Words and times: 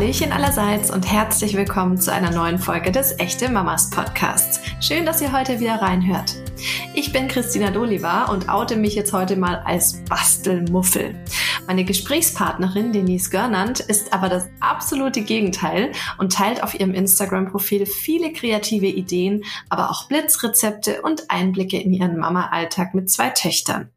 Hallöchen 0.00 0.32
allerseits 0.32 0.90
und 0.90 1.02
herzlich 1.02 1.54
willkommen 1.54 1.98
zu 1.98 2.10
einer 2.10 2.30
neuen 2.30 2.58
Folge 2.58 2.90
des 2.90 3.18
Echte 3.18 3.50
Mamas 3.50 3.90
Podcasts. 3.90 4.58
Schön, 4.80 5.04
dass 5.04 5.20
ihr 5.20 5.30
heute 5.30 5.60
wieder 5.60 5.74
reinhört. 5.74 6.36
Ich 6.94 7.12
bin 7.12 7.28
Christina 7.28 7.70
Doliva 7.70 8.32
und 8.32 8.48
oute 8.48 8.76
mich 8.76 8.94
jetzt 8.94 9.12
heute 9.12 9.36
mal 9.36 9.56
als 9.66 10.02
Bastelmuffel. 10.06 11.14
Meine 11.66 11.84
Gesprächspartnerin 11.84 12.94
Denise 12.94 13.28
Görnand 13.28 13.80
ist 13.80 14.14
aber 14.14 14.30
das 14.30 14.48
absolute 14.60 15.20
Gegenteil 15.20 15.92
und 16.16 16.32
teilt 16.32 16.62
auf 16.62 16.72
ihrem 16.72 16.94
Instagram-Profil 16.94 17.84
viele 17.84 18.32
kreative 18.32 18.86
Ideen, 18.86 19.44
aber 19.68 19.90
auch 19.90 20.08
Blitzrezepte 20.08 21.02
und 21.02 21.30
Einblicke 21.30 21.78
in 21.78 21.92
ihren 21.92 22.16
Mama-Alltag 22.16 22.94
mit 22.94 23.10
zwei 23.10 23.28
Töchtern. 23.28 23.90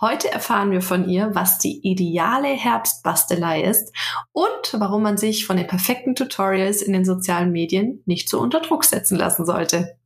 Heute 0.00 0.30
erfahren 0.30 0.70
wir 0.70 0.82
von 0.82 1.08
ihr, 1.08 1.34
was 1.34 1.58
die 1.58 1.80
ideale 1.82 2.48
Herbstbastelei 2.48 3.62
ist 3.62 3.94
und 4.32 4.74
warum 4.78 5.02
man 5.02 5.16
sich 5.16 5.46
von 5.46 5.56
den 5.56 5.66
perfekten 5.66 6.14
Tutorials 6.14 6.82
in 6.82 6.92
den 6.92 7.04
sozialen 7.04 7.50
Medien 7.50 8.02
nicht 8.06 8.28
so 8.28 8.40
unter 8.40 8.60
Druck 8.60 8.84
setzen 8.84 9.16
lassen 9.16 9.46
sollte. 9.46 9.96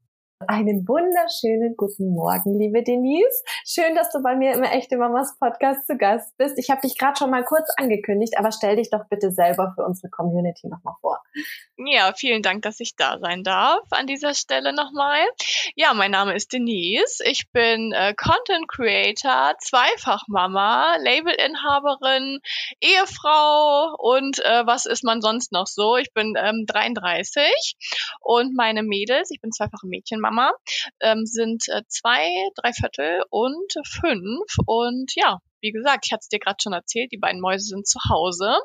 Einen 0.47 0.89
wunderschönen 0.89 1.77
guten 1.77 2.15
Morgen, 2.15 2.59
liebe 2.59 2.83
Denise. 2.83 3.43
Schön, 3.67 3.95
dass 3.95 4.11
du 4.11 4.23
bei 4.23 4.37
mir 4.37 4.55
im 4.55 4.63
Echte 4.63 4.97
Mamas 4.97 5.37
Podcast 5.39 5.87
zu 5.87 5.99
Gast 5.99 6.35
bist. 6.39 6.59
Ich 6.59 6.71
habe 6.71 6.81
dich 6.81 6.97
gerade 6.97 7.19
schon 7.19 7.31
mal 7.31 7.45
kurz 7.45 7.69
angekündigt, 7.77 8.39
aber 8.39 8.51
stell 8.51 8.77
dich 8.77 8.89
doch 8.89 9.07
bitte 9.11 9.33
selber 9.33 9.75
für 9.77 9.85
unsere 9.85 10.09
Community 10.09 10.69
nochmal 10.69 10.95
vor. 11.03 11.21
Ja, 11.77 12.13
vielen 12.13 12.43
Dank, 12.43 12.63
dass 12.63 12.81
ich 12.81 12.97
da 12.97 13.19
sein 13.21 13.43
darf 13.43 13.87
an 13.91 14.07
dieser 14.07 14.35
Stelle 14.35 14.73
nochmal. 14.73 15.21
Ja, 15.77 15.95
mein 15.95 16.11
Name 16.11 16.35
ist 16.35 16.53
Denise. 16.53 17.23
Ich 17.25 17.51
bin 17.53 17.93
äh, 17.93 18.15
Content 18.15 18.69
Creator, 18.69 19.55
Zweifachmama, 19.61 20.97
Labelinhaberin, 20.97 22.41
Ehefrau 22.81 23.95
und 23.99 24.39
äh, 24.41 24.67
was 24.67 24.87
ist 24.87 25.05
man 25.05 25.21
sonst 25.21 25.53
noch 25.53 25.67
so? 25.67 25.97
Ich 25.97 26.13
bin 26.13 26.35
ähm, 26.37 26.65
33 26.67 27.77
und 28.21 28.55
meine 28.57 28.83
Mädels, 28.83 29.31
ich 29.31 29.41
bin 29.41 29.53
zweifache 29.53 29.87
Mädchenmama 29.87 30.31
Mama, 30.31 30.53
ähm, 31.01 31.27
sind 31.27 31.69
äh, 31.69 31.83
zwei, 31.89 32.29
drei 32.57 32.73
Viertel 32.73 33.25
und 33.31 33.73
fünf. 33.85 34.47
Und 34.67 35.13
ja, 35.17 35.39
wie 35.61 35.73
gesagt, 35.73 36.07
ich 36.07 36.13
hatte 36.13 36.21
es 36.23 36.29
dir 36.29 36.39
gerade 36.39 36.59
schon 36.63 36.73
erzählt, 36.73 37.13
die 37.13 37.19
beiden 37.19 37.41
Mäuse 37.41 37.65
sind 37.67 37.87
zu 37.87 37.99
Hause 38.09 38.59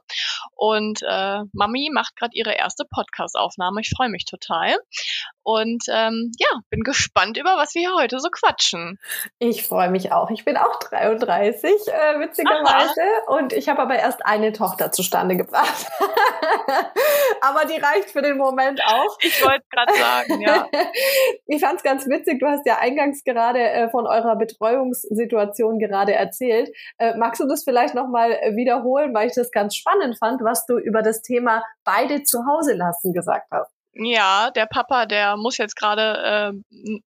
und 0.55 1.01
äh, 1.03 1.39
Mami 1.53 1.89
macht 1.93 2.15
gerade 2.15 2.31
ihre 2.33 2.53
erste 2.53 2.85
Podcast-Aufnahme. 2.89 3.81
Ich 3.81 3.91
freue 3.95 4.09
mich 4.09 4.25
total. 4.25 4.77
Und 5.45 5.83
ähm, 5.89 6.31
ja, 6.39 6.47
bin 6.71 6.81
gespannt 6.81 7.37
über 7.37 7.55
was 7.55 7.75
wir 7.75 7.81
hier 7.81 7.95
heute 7.95 8.19
so 8.19 8.29
quatschen. 8.31 8.97
Ich 9.37 9.67
freue 9.67 9.91
mich 9.91 10.11
auch. 10.11 10.31
Ich 10.31 10.43
bin 10.43 10.57
auch 10.57 10.79
33, 10.79 11.71
äh, 11.71 12.19
witzigerweise. 12.19 13.01
Aha. 13.27 13.37
Und 13.37 13.53
ich 13.53 13.69
habe 13.69 13.79
aber 13.83 13.95
erst 13.95 14.25
eine 14.25 14.53
Tochter 14.53 14.91
zustande 14.91 15.37
gebracht. 15.37 15.85
aber 17.41 17.65
die 17.65 17.79
reicht 17.79 18.09
für 18.09 18.23
den 18.23 18.37
Moment 18.37 18.81
auch. 18.87 19.17
Ich 19.21 19.45
wollte 19.45 19.63
gerade 19.69 19.93
sagen, 19.93 20.41
ja. 20.41 20.67
ich 21.45 21.61
fand 21.61 21.77
es 21.77 21.83
ganz 21.83 22.07
witzig. 22.07 22.39
Du 22.39 22.47
hast 22.47 22.65
ja 22.65 22.79
eingangs 22.79 23.23
gerade 23.23 23.59
äh, 23.59 23.89
von 23.91 24.07
eurer 24.07 24.37
Betreuungssituation 24.37 25.77
gerade 25.77 26.15
erzählt. 26.15 26.75
Äh, 26.97 27.17
magst 27.17 27.39
du 27.39 27.47
das 27.47 27.63
vielleicht 27.63 27.93
nochmal 27.93 28.31
äh, 28.31 28.55
wiederholen, 28.55 29.13
weil 29.13 29.27
ich 29.27 29.35
das 29.35 29.51
ganz 29.51 29.75
spannend 29.75 30.17
fand, 30.17 30.41
was 30.43 30.65
du 30.65 30.79
über 30.79 31.03
das 31.03 31.21
Thema 31.21 31.63
beide 31.83 32.23
zu 32.23 32.47
Hause 32.47 32.73
lassen 32.73 33.13
gesagt 33.13 33.51
hast? 33.51 33.74
Ja, 33.97 34.51
der 34.51 34.65
Papa, 34.65 35.05
der 35.05 35.37
muss 35.37 35.57
jetzt 35.57 35.77
gerade 35.77 36.53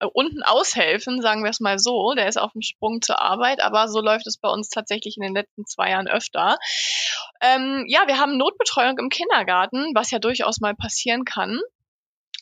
äh, 0.01 0.07
unten 0.15 0.45
aushelfen, 0.45 1.21
sagen 1.21 1.43
wir 1.43 1.51
es 1.51 1.59
mal 1.59 1.81
so. 1.81 2.15
Der 2.15 2.29
ist 2.29 2.37
auf 2.37 2.53
dem 2.53 2.63
Sprung 2.63 3.03
zur 3.03 3.21
Arbeit, 3.21 3.61
aber 3.61 3.89
so 3.89 4.01
läuft 4.01 4.29
es 4.29 4.39
bei 4.39 4.49
uns 4.49 4.69
tatsächlich 4.69 5.17
in 5.17 5.25
den 5.25 5.35
letzten 5.35 5.67
zwei 5.67 5.91
Jahren 5.91 6.07
öfter. 6.07 6.59
Ähm, 7.41 7.85
ja, 7.89 8.07
wir 8.07 8.19
haben 8.19 8.37
Notbetreuung 8.37 8.99
im 8.99 9.09
Kindergarten, 9.09 9.91
was 9.95 10.13
ja 10.13 10.21
durchaus 10.21 10.61
mal 10.61 10.77
passieren 10.77 11.25
kann. 11.25 11.59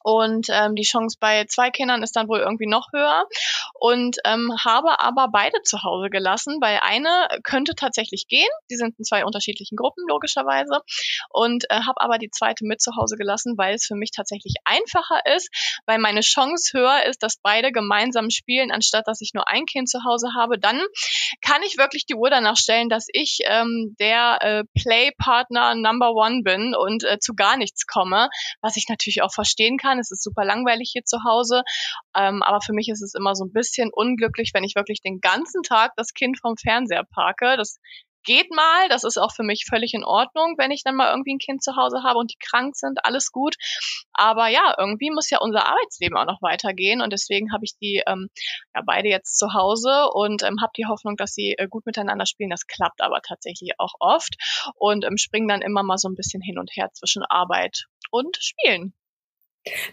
Und 0.05 0.49
ähm, 0.51 0.75
die 0.75 0.83
Chance 0.83 1.17
bei 1.19 1.47
zwei 1.47 1.71
Kindern 1.71 2.03
ist 2.03 2.15
dann 2.15 2.29
wohl 2.29 2.41
irgendwie 2.41 2.67
noch 2.67 2.89
höher. 2.93 3.25
Und 3.73 4.19
ähm, 4.25 4.53
habe 4.63 5.01
aber 5.01 5.29
beide 5.33 5.63
zu 5.63 5.83
Hause 5.83 6.11
gelassen, 6.11 6.59
weil 6.61 6.79
eine 6.83 7.27
könnte 7.43 7.75
tatsächlich 7.75 8.27
gehen. 8.29 8.49
Die 8.71 8.77
sind 8.77 8.99
in 8.99 9.05
zwei 9.05 9.25
unterschiedlichen 9.25 9.77
Gruppen, 9.77 10.05
logischerweise. 10.09 10.81
Und 11.31 11.65
äh, 11.71 11.81
habe 11.81 12.01
aber 12.03 12.19
die 12.19 12.31
zweite 12.31 12.67
mit 12.67 12.83
zu 12.83 12.93
Hause 12.97 13.17
gelassen, 13.17 13.55
weil 13.57 13.75
es 13.75 13.87
für 13.87 13.95
mich 13.95 14.11
tatsächlich 14.11 14.55
einfacher 14.65 15.21
ist, 15.35 15.49
weil 15.87 15.99
meine 15.99 16.21
Chance 16.21 16.79
höher 16.79 17.05
ist, 17.07 17.23
dass 17.23 17.39
beide 17.43 17.73
gemeinsam 17.73 18.29
spielen, 18.29 18.71
anstatt 18.71 19.07
dass 19.07 19.23
ich 19.23 19.33
nur 19.33 19.49
ein 19.49 19.65
Kind 19.65 19.89
zu 19.89 20.05
Hause 20.05 20.29
habe. 20.37 20.59
Dann 20.59 20.83
kann 21.41 21.63
ich 21.63 21.79
wirklich 21.79 22.05
die 22.05 22.15
Uhr 22.15 22.29
danach 22.29 22.59
stellen, 22.59 22.91
dass 22.91 23.07
ich 23.11 23.39
ähm, 23.45 23.97
der 23.99 24.39
äh, 24.43 24.65
Play-Partner 24.79 25.75
Number 25.75 26.13
One 26.13 26.43
bin 26.43 26.75
und 26.75 27.05
äh, 27.05 27.19
zu 27.19 27.35
gar 27.35 27.57
nichts 27.57 27.87
komme, 27.87 28.29
was 28.61 28.77
ich 28.77 28.87
natürlich 28.89 29.23
auch 29.23 29.33
verstehen 29.33 29.79
kann. 29.79 29.94
Es 29.99 30.11
ist 30.11 30.23
super 30.23 30.45
langweilig 30.45 30.91
hier 30.93 31.05
zu 31.05 31.25
Hause, 31.25 31.63
ähm, 32.17 32.43
aber 32.43 32.61
für 32.61 32.73
mich 32.73 32.89
ist 32.89 33.03
es 33.03 33.15
immer 33.15 33.35
so 33.35 33.45
ein 33.45 33.53
bisschen 33.53 33.91
unglücklich, 33.93 34.51
wenn 34.55 34.65
ich 34.65 34.75
wirklich 34.75 35.01
den 35.01 35.21
ganzen 35.21 35.63
Tag 35.63 35.93
das 35.97 36.13
Kind 36.13 36.39
vom 36.41 36.57
Fernseher 36.57 37.05
parke. 37.05 37.57
Das 37.57 37.79
geht 38.25 38.51
mal, 38.51 38.89
das 38.89 39.05
ist 39.05 39.19
auch 39.19 39.33
für 39.33 39.43
mich 39.43 39.67
völlig 39.69 39.95
in 39.95 40.05
Ordnung, 40.05 40.55
wenn 40.59 40.71
ich 40.71 40.83
dann 40.83 40.97
mal 40.97 41.11
irgendwie 41.11 41.35
ein 41.35 41.39
Kind 41.39 41.63
zu 41.63 41.77
Hause 41.77 42.03
habe 42.03 42.19
und 42.19 42.33
die 42.33 42.39
krank 42.39 42.75
sind, 42.75 43.05
alles 43.05 43.31
gut. 43.31 43.55
Aber 44.13 44.49
ja, 44.49 44.75
irgendwie 44.79 45.11
muss 45.11 45.31
ja 45.31 45.39
unser 45.41 45.67
Arbeitsleben 45.67 46.17
auch 46.17 46.27
noch 46.27 46.43
weitergehen 46.43 47.01
und 47.01 47.13
deswegen 47.13 47.53
habe 47.53 47.65
ich 47.65 47.77
die 47.81 48.03
ähm, 48.07 48.29
ja 48.75 48.83
beide 48.85 49.09
jetzt 49.09 49.39
zu 49.39 49.55
Hause 49.55 50.09
und 50.13 50.43
ähm, 50.43 50.57
habe 50.61 50.73
die 50.77 50.87
Hoffnung, 50.87 51.17
dass 51.17 51.35
sie 51.35 51.55
äh, 51.59 51.69
gut 51.69 51.87
miteinander 51.87 52.27
spielen. 52.27 52.51
Das 52.51 52.67
klappt 52.67 53.01
aber 53.01 53.21
tatsächlich 53.21 53.73
auch 53.79 53.93
oft 54.01 54.35
und 54.77 55.05
ähm, 55.05 55.17
springen 55.17 55.49
dann 55.49 55.63
immer 55.63 55.83
mal 55.83 55.99
so 55.99 56.09
ein 56.09 56.15
bisschen 56.15 56.43
hin 56.43 56.59
und 56.59 56.71
her 56.75 56.91
zwischen 56.95 57.23
Arbeit 57.25 57.85
und 58.11 58.37
Spielen. 58.41 58.95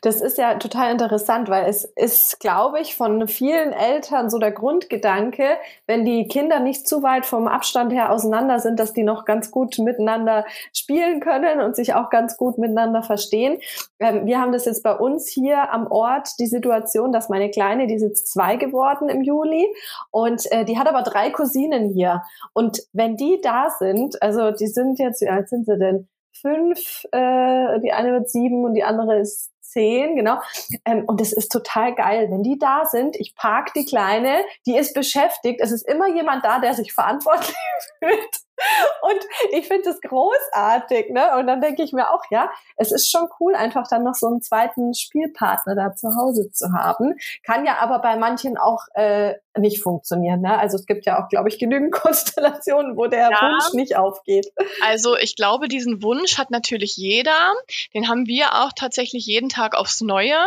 Das 0.01 0.19
ist 0.19 0.37
ja 0.37 0.55
total 0.55 0.91
interessant, 0.91 1.49
weil 1.49 1.69
es 1.69 1.85
ist, 1.85 2.39
glaube 2.39 2.81
ich, 2.81 2.95
von 2.95 3.27
vielen 3.27 3.71
Eltern 3.71 4.29
so 4.29 4.37
der 4.37 4.51
Grundgedanke, 4.51 5.45
wenn 5.87 6.03
die 6.03 6.27
Kinder 6.27 6.59
nicht 6.59 6.87
zu 6.87 7.03
weit 7.03 7.25
vom 7.25 7.47
Abstand 7.47 7.93
her 7.93 8.11
auseinander 8.11 8.59
sind, 8.59 8.79
dass 8.79 8.93
die 8.93 9.03
noch 9.03 9.23
ganz 9.23 9.49
gut 9.49 9.77
miteinander 9.79 10.45
spielen 10.73 11.21
können 11.21 11.61
und 11.61 11.75
sich 11.75 11.93
auch 11.93 12.09
ganz 12.09 12.35
gut 12.35 12.57
miteinander 12.57 13.01
verstehen. 13.01 13.59
Ähm, 13.99 14.25
wir 14.25 14.39
haben 14.39 14.51
das 14.51 14.65
jetzt 14.65 14.83
bei 14.83 14.93
uns 14.93 15.29
hier 15.29 15.71
am 15.71 15.87
Ort 15.87 16.27
die 16.39 16.47
Situation, 16.47 17.13
dass 17.13 17.29
meine 17.29 17.49
Kleine, 17.49 17.87
die 17.87 17.95
ist 17.95 18.27
zwei 18.27 18.57
geworden 18.57 19.07
im 19.07 19.21
Juli 19.21 19.67
und 20.11 20.51
äh, 20.51 20.65
die 20.65 20.77
hat 20.77 20.87
aber 20.87 21.03
drei 21.03 21.29
Cousinen 21.29 21.93
hier. 21.93 22.23
Und 22.53 22.81
wenn 22.91 23.15
die 23.15 23.39
da 23.41 23.69
sind, 23.79 24.21
also 24.21 24.51
die 24.51 24.67
sind 24.67 24.99
jetzt, 24.99 25.21
wie 25.21 25.29
alt 25.29 25.47
sind 25.47 25.65
sie 25.65 25.77
denn? 25.77 26.09
fünf, 26.41 27.05
äh, 27.11 27.79
die 27.79 27.91
eine 27.93 28.13
wird 28.13 28.29
sieben 28.29 28.65
und 28.65 28.73
die 28.73 28.83
andere 28.83 29.19
ist 29.19 29.50
zehn, 29.71 30.15
genau. 30.15 30.39
Ähm, 30.85 31.05
und 31.05 31.21
es 31.21 31.33
ist 31.33 31.51
total 31.51 31.95
geil, 31.95 32.27
wenn 32.29 32.43
die 32.43 32.57
da 32.57 32.85
sind. 32.85 33.15
Ich 33.15 33.35
park 33.35 33.73
die 33.73 33.85
Kleine, 33.85 34.43
die 34.65 34.77
ist 34.77 34.93
beschäftigt. 34.93 35.59
Es 35.61 35.71
ist 35.71 35.87
immer 35.87 36.07
jemand 36.07 36.45
da, 36.45 36.59
der 36.59 36.73
sich 36.73 36.93
verantwortlich 36.93 37.55
fühlt. 37.99 38.50
Und 39.01 39.19
ich 39.51 39.67
finde 39.67 39.89
es 39.89 40.01
großartig, 40.01 41.09
ne? 41.11 41.37
Und 41.37 41.47
dann 41.47 41.61
denke 41.61 41.83
ich 41.83 41.93
mir 41.93 42.11
auch, 42.11 42.23
ja, 42.29 42.51
es 42.77 42.91
ist 42.91 43.09
schon 43.11 43.27
cool, 43.39 43.55
einfach 43.55 43.87
dann 43.87 44.03
noch 44.03 44.15
so 44.15 44.27
einen 44.27 44.41
zweiten 44.41 44.93
Spielpartner 44.93 45.75
da 45.75 45.95
zu 45.95 46.15
Hause 46.15 46.51
zu 46.51 46.73
haben. 46.73 47.15
Kann 47.43 47.65
ja 47.65 47.77
aber 47.79 47.99
bei 47.99 48.15
manchen 48.15 48.57
auch 48.57 48.85
äh, 48.93 49.35
nicht 49.57 49.81
funktionieren, 49.81 50.41
ne? 50.41 50.57
Also 50.57 50.77
es 50.77 50.85
gibt 50.85 51.05
ja 51.05 51.21
auch, 51.21 51.29
glaube 51.29 51.49
ich, 51.49 51.59
genügend 51.59 51.91
Konstellationen, 51.91 52.97
wo 52.97 53.07
der 53.07 53.29
ja. 53.31 53.41
Wunsch 53.41 53.73
nicht 53.73 53.97
aufgeht. 53.97 54.51
Also 54.83 55.17
ich 55.17 55.35
glaube, 55.35 55.67
diesen 55.67 56.03
Wunsch 56.03 56.37
hat 56.37 56.51
natürlich 56.51 56.95
jeder. 56.97 57.53
Den 57.93 58.07
haben 58.07 58.27
wir 58.27 58.63
auch 58.63 58.71
tatsächlich 58.75 59.25
jeden 59.25 59.49
Tag 59.49 59.75
aufs 59.75 60.01
Neue. 60.01 60.37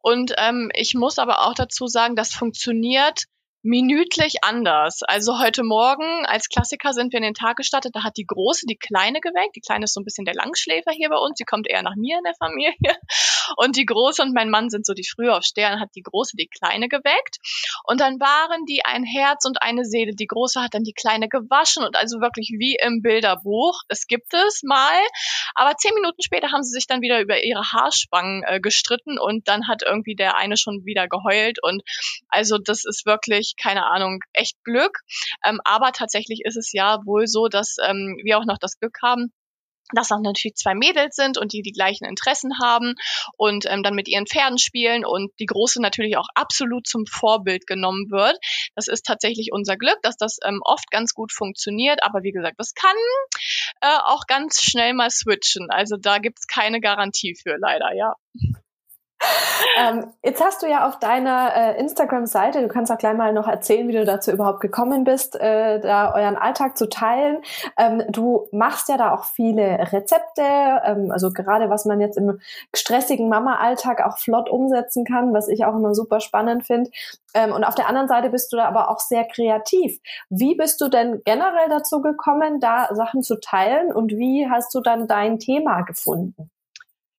Und 0.00 0.34
ähm, 0.38 0.70
ich 0.74 0.94
muss 0.94 1.18
aber 1.18 1.46
auch 1.46 1.54
dazu 1.54 1.86
sagen, 1.86 2.16
das 2.16 2.32
funktioniert 2.32 3.24
minütlich 3.64 4.44
anders. 4.44 5.02
Also 5.02 5.40
heute 5.40 5.64
Morgen 5.64 6.26
als 6.26 6.50
Klassiker 6.50 6.92
sind 6.92 7.14
wir 7.14 7.16
in 7.16 7.24
den 7.24 7.34
Tag 7.34 7.56
gestartet. 7.56 7.96
Da 7.96 8.04
hat 8.04 8.18
die 8.18 8.26
Große 8.26 8.66
die 8.68 8.76
Kleine 8.76 9.20
geweckt. 9.20 9.56
Die 9.56 9.60
Kleine 9.60 9.84
ist 9.84 9.94
so 9.94 10.00
ein 10.00 10.04
bisschen 10.04 10.26
der 10.26 10.34
Langschläfer 10.34 10.92
hier 10.92 11.08
bei 11.08 11.16
uns. 11.16 11.38
Sie 11.38 11.44
kommt 11.44 11.66
eher 11.66 11.82
nach 11.82 11.96
mir 11.96 12.18
in 12.18 12.24
der 12.24 12.34
Familie. 12.34 12.74
Und 13.56 13.76
die 13.76 13.86
Große 13.86 14.22
und 14.22 14.34
mein 14.34 14.48
Mann 14.48 14.70
sind 14.70 14.86
so 14.86 14.94
die 14.94 15.06
Frühaufsteher. 15.06 15.78
hat 15.80 15.90
die 15.94 16.02
Große 16.02 16.36
die 16.36 16.46
Kleine 16.46 16.88
geweckt. 16.88 17.38
Und 17.84 18.00
dann 18.00 18.18
waren 18.20 18.64
die 18.66 18.84
ein 18.84 19.04
Herz 19.04 19.44
und 19.44 19.60
eine 19.62 19.84
Seele. 19.84 20.14
Die 20.14 20.26
Große 20.26 20.60
hat 20.62 20.74
dann 20.74 20.82
die 20.82 20.94
Kleine 20.94 21.28
gewaschen 21.28 21.84
und 21.84 21.96
also 21.96 22.20
wirklich 22.20 22.54
wie 22.58 22.76
im 22.82 23.02
Bilderbuch. 23.02 23.82
Es 23.88 24.06
gibt 24.06 24.32
es 24.32 24.62
mal. 24.62 24.98
Aber 25.54 25.76
zehn 25.76 25.94
Minuten 25.94 26.22
später 26.22 26.52
haben 26.52 26.62
sie 26.62 26.72
sich 26.72 26.86
dann 26.86 27.02
wieder 27.02 27.20
über 27.20 27.42
ihre 27.42 27.72
Haarspangen 27.72 28.44
äh, 28.46 28.60
gestritten 28.60 29.18
und 29.18 29.46
dann 29.48 29.68
hat 29.68 29.82
irgendwie 29.82 30.14
der 30.14 30.36
eine 30.36 30.56
schon 30.56 30.84
wieder 30.84 31.06
geheult. 31.08 31.62
Und 31.62 31.82
also 32.28 32.58
das 32.58 32.84
ist 32.84 33.06
wirklich 33.06 33.53
keine 33.60 33.86
Ahnung, 33.86 34.20
echt 34.32 34.62
Glück. 34.64 35.00
Ähm, 35.44 35.60
aber 35.64 35.92
tatsächlich 35.92 36.42
ist 36.44 36.56
es 36.56 36.72
ja 36.72 36.98
wohl 37.04 37.26
so, 37.26 37.48
dass 37.48 37.76
ähm, 37.84 38.18
wir 38.22 38.38
auch 38.38 38.46
noch 38.46 38.58
das 38.58 38.78
Glück 38.78 38.96
haben, 39.02 39.32
dass 39.92 40.12
auch 40.12 40.20
natürlich 40.20 40.56
zwei 40.56 40.74
Mädels 40.74 41.14
sind 41.14 41.36
und 41.38 41.52
die 41.52 41.62
die 41.62 41.72
gleichen 41.72 42.06
Interessen 42.06 42.52
haben 42.62 42.94
und 43.36 43.66
ähm, 43.68 43.82
dann 43.82 43.94
mit 43.94 44.08
ihren 44.08 44.26
Pferden 44.26 44.58
spielen 44.58 45.04
und 45.04 45.30
die 45.38 45.46
Große 45.46 45.80
natürlich 45.80 46.16
auch 46.16 46.26
absolut 46.34 46.86
zum 46.86 47.06
Vorbild 47.06 47.66
genommen 47.66 48.10
wird. 48.10 48.38
Das 48.74 48.88
ist 48.88 49.04
tatsächlich 49.04 49.50
unser 49.52 49.76
Glück, 49.76 49.98
dass 50.02 50.16
das 50.16 50.38
ähm, 50.44 50.60
oft 50.64 50.90
ganz 50.90 51.12
gut 51.12 51.32
funktioniert, 51.32 52.02
aber 52.02 52.22
wie 52.22 52.32
gesagt, 52.32 52.54
das 52.58 52.74
kann 52.74 52.96
äh, 53.80 53.98
auch 54.04 54.26
ganz 54.26 54.62
schnell 54.62 54.94
mal 54.94 55.10
switchen. 55.10 55.68
Also 55.70 55.96
da 55.96 56.18
gibt's 56.18 56.46
keine 56.46 56.80
Garantie 56.80 57.36
für, 57.40 57.56
leider, 57.58 57.94
ja 57.94 58.14
ähm, 59.78 60.12
jetzt 60.22 60.42
hast 60.42 60.62
du 60.62 60.66
ja 60.66 60.86
auf 60.88 60.98
deiner 60.98 61.54
äh, 61.54 61.80
Instagram-Seite, 61.80 62.62
du 62.62 62.68
kannst 62.68 62.90
auch 62.92 62.98
gleich 62.98 63.16
mal 63.16 63.32
noch 63.32 63.48
erzählen, 63.48 63.88
wie 63.88 63.92
du 63.92 64.04
dazu 64.04 64.30
überhaupt 64.30 64.60
gekommen 64.60 65.04
bist, 65.04 65.36
äh, 65.36 65.80
da 65.80 66.14
euren 66.14 66.36
Alltag 66.36 66.76
zu 66.76 66.88
teilen. 66.88 67.42
Ähm, 67.78 68.02
du 68.08 68.46
machst 68.52 68.88
ja 68.88 68.96
da 68.96 69.12
auch 69.14 69.24
viele 69.24 69.92
Rezepte, 69.92 70.42
ähm, 70.84 71.10
also 71.10 71.30
gerade 71.30 71.70
was 71.70 71.84
man 71.84 72.00
jetzt 72.00 72.16
im 72.16 72.40
stressigen 72.74 73.28
Mama-Alltag 73.28 74.04
auch 74.04 74.18
flott 74.18 74.48
umsetzen 74.48 75.04
kann, 75.04 75.32
was 75.34 75.48
ich 75.48 75.64
auch 75.64 75.74
immer 75.74 75.94
super 75.94 76.20
spannend 76.20 76.66
finde. 76.66 76.90
Ähm, 77.34 77.52
und 77.52 77.64
auf 77.64 77.74
der 77.74 77.88
anderen 77.88 78.08
Seite 78.08 78.30
bist 78.30 78.52
du 78.52 78.56
da 78.56 78.66
aber 78.66 78.90
auch 78.90 79.00
sehr 79.00 79.24
kreativ. 79.24 79.98
Wie 80.30 80.54
bist 80.54 80.80
du 80.80 80.88
denn 80.88 81.22
generell 81.24 81.68
dazu 81.68 82.00
gekommen, 82.00 82.60
da 82.60 82.88
Sachen 82.94 83.22
zu 83.22 83.40
teilen 83.40 83.92
und 83.92 84.12
wie 84.12 84.48
hast 84.48 84.74
du 84.74 84.80
dann 84.80 85.08
dein 85.08 85.38
Thema 85.38 85.82
gefunden? 85.82 86.50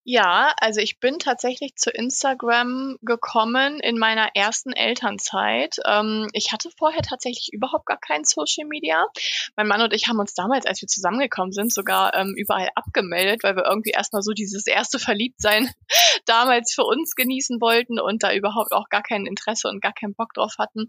Ja, 0.07 0.53
also 0.57 0.81
ich 0.81 0.99
bin 0.99 1.17
tatsächlich 1.17 1.77
zu 1.77 1.89
Instagram 1.89 2.99
gekommen 3.01 3.79
in 3.79 3.97
meiner 3.97 4.29
ersten 4.35 4.71
Elternzeit. 4.71 5.77
Ähm, 5.83 6.27
ich 6.33 6.51
hatte 6.53 6.69
vorher 6.77 7.01
tatsächlich 7.01 7.49
überhaupt 7.51 7.87
gar 7.87 7.97
kein 7.99 8.23
Social 8.23 8.67
Media. 8.67 9.07
Mein 9.55 9.65
Mann 9.65 9.81
und 9.81 9.93
ich 9.93 10.07
haben 10.07 10.19
uns 10.19 10.35
damals, 10.35 10.67
als 10.67 10.79
wir 10.83 10.87
zusammengekommen 10.87 11.53
sind, 11.53 11.73
sogar 11.73 12.13
ähm, 12.13 12.35
überall 12.37 12.69
abgemeldet, 12.75 13.41
weil 13.41 13.55
wir 13.55 13.65
irgendwie 13.65 13.89
erstmal 13.89 14.21
so 14.21 14.33
dieses 14.33 14.67
erste 14.67 14.99
Verliebtsein 14.99 15.71
damals 16.27 16.75
für 16.75 16.83
uns 16.83 17.15
genießen 17.15 17.59
wollten 17.59 17.99
und 17.99 18.21
da 18.21 18.31
überhaupt 18.31 18.73
auch 18.73 18.89
gar 18.89 19.01
kein 19.01 19.25
Interesse 19.25 19.69
und 19.69 19.81
gar 19.81 19.93
keinen 19.93 20.13
Bock 20.13 20.35
drauf 20.35 20.53
hatten. 20.59 20.85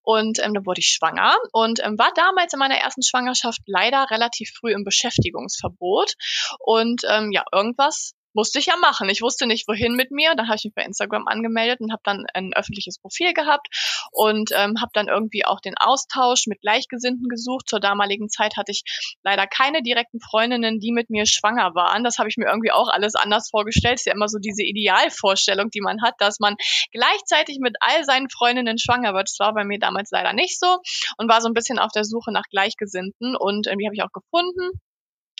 Und 0.00 0.38
ähm, 0.42 0.54
dann 0.54 0.64
wurde 0.64 0.80
ich 0.80 0.86
schwanger 0.86 1.36
und 1.52 1.84
ähm, 1.84 1.98
war 1.98 2.12
damals 2.14 2.54
in 2.54 2.60
meiner 2.60 2.78
ersten 2.78 3.02
Schwangerschaft 3.02 3.60
leider 3.66 4.10
relativ 4.10 4.54
früh 4.58 4.72
im 4.72 4.84
Beschäftigungsverbot. 4.84 6.14
Und 6.60 7.02
ähm, 7.06 7.30
ja, 7.30 7.44
irgendwas 7.52 8.14
musste 8.34 8.58
ich 8.58 8.66
ja 8.66 8.76
machen. 8.76 9.08
Ich 9.08 9.22
wusste 9.22 9.46
nicht, 9.46 9.66
wohin 9.68 9.94
mit 9.94 10.10
mir. 10.10 10.34
Dann 10.34 10.48
habe 10.48 10.56
ich 10.56 10.64
mich 10.64 10.74
bei 10.74 10.84
Instagram 10.84 11.26
angemeldet 11.26 11.80
und 11.80 11.92
habe 11.92 12.02
dann 12.04 12.26
ein 12.34 12.52
öffentliches 12.54 12.98
Profil 12.98 13.32
gehabt 13.32 13.68
und 14.12 14.50
ähm, 14.52 14.80
habe 14.80 14.90
dann 14.92 15.08
irgendwie 15.08 15.44
auch 15.44 15.60
den 15.60 15.76
Austausch 15.78 16.46
mit 16.46 16.60
Gleichgesinnten 16.60 17.28
gesucht. 17.28 17.68
Zur 17.68 17.80
damaligen 17.80 18.28
Zeit 18.28 18.56
hatte 18.56 18.72
ich 18.72 18.82
leider 19.22 19.46
keine 19.46 19.82
direkten 19.82 20.20
Freundinnen, 20.20 20.80
die 20.80 20.92
mit 20.92 21.10
mir 21.10 21.26
schwanger 21.26 21.74
waren. 21.74 22.04
Das 22.04 22.18
habe 22.18 22.28
ich 22.28 22.36
mir 22.36 22.46
irgendwie 22.46 22.72
auch 22.72 22.88
alles 22.88 23.14
anders 23.14 23.48
vorgestellt. 23.50 23.94
ist 23.94 24.06
ja 24.06 24.12
immer 24.12 24.28
so 24.28 24.38
diese 24.38 24.62
Idealvorstellung, 24.62 25.70
die 25.70 25.80
man 25.80 26.02
hat, 26.02 26.14
dass 26.18 26.40
man 26.40 26.56
gleichzeitig 26.92 27.58
mit 27.60 27.76
all 27.80 28.04
seinen 28.04 28.28
Freundinnen 28.30 28.78
schwanger 28.78 29.14
wird. 29.14 29.28
Das 29.28 29.38
war 29.38 29.54
bei 29.54 29.64
mir 29.64 29.78
damals 29.78 30.10
leider 30.10 30.32
nicht 30.32 30.58
so 30.58 30.78
und 31.18 31.28
war 31.28 31.40
so 31.40 31.48
ein 31.48 31.54
bisschen 31.54 31.78
auf 31.78 31.92
der 31.92 32.04
Suche 32.04 32.32
nach 32.32 32.44
Gleichgesinnten 32.50 33.36
und 33.36 33.66
die 33.66 33.86
habe 33.86 33.94
ich 33.94 34.02
auch 34.02 34.12
gefunden 34.12 34.80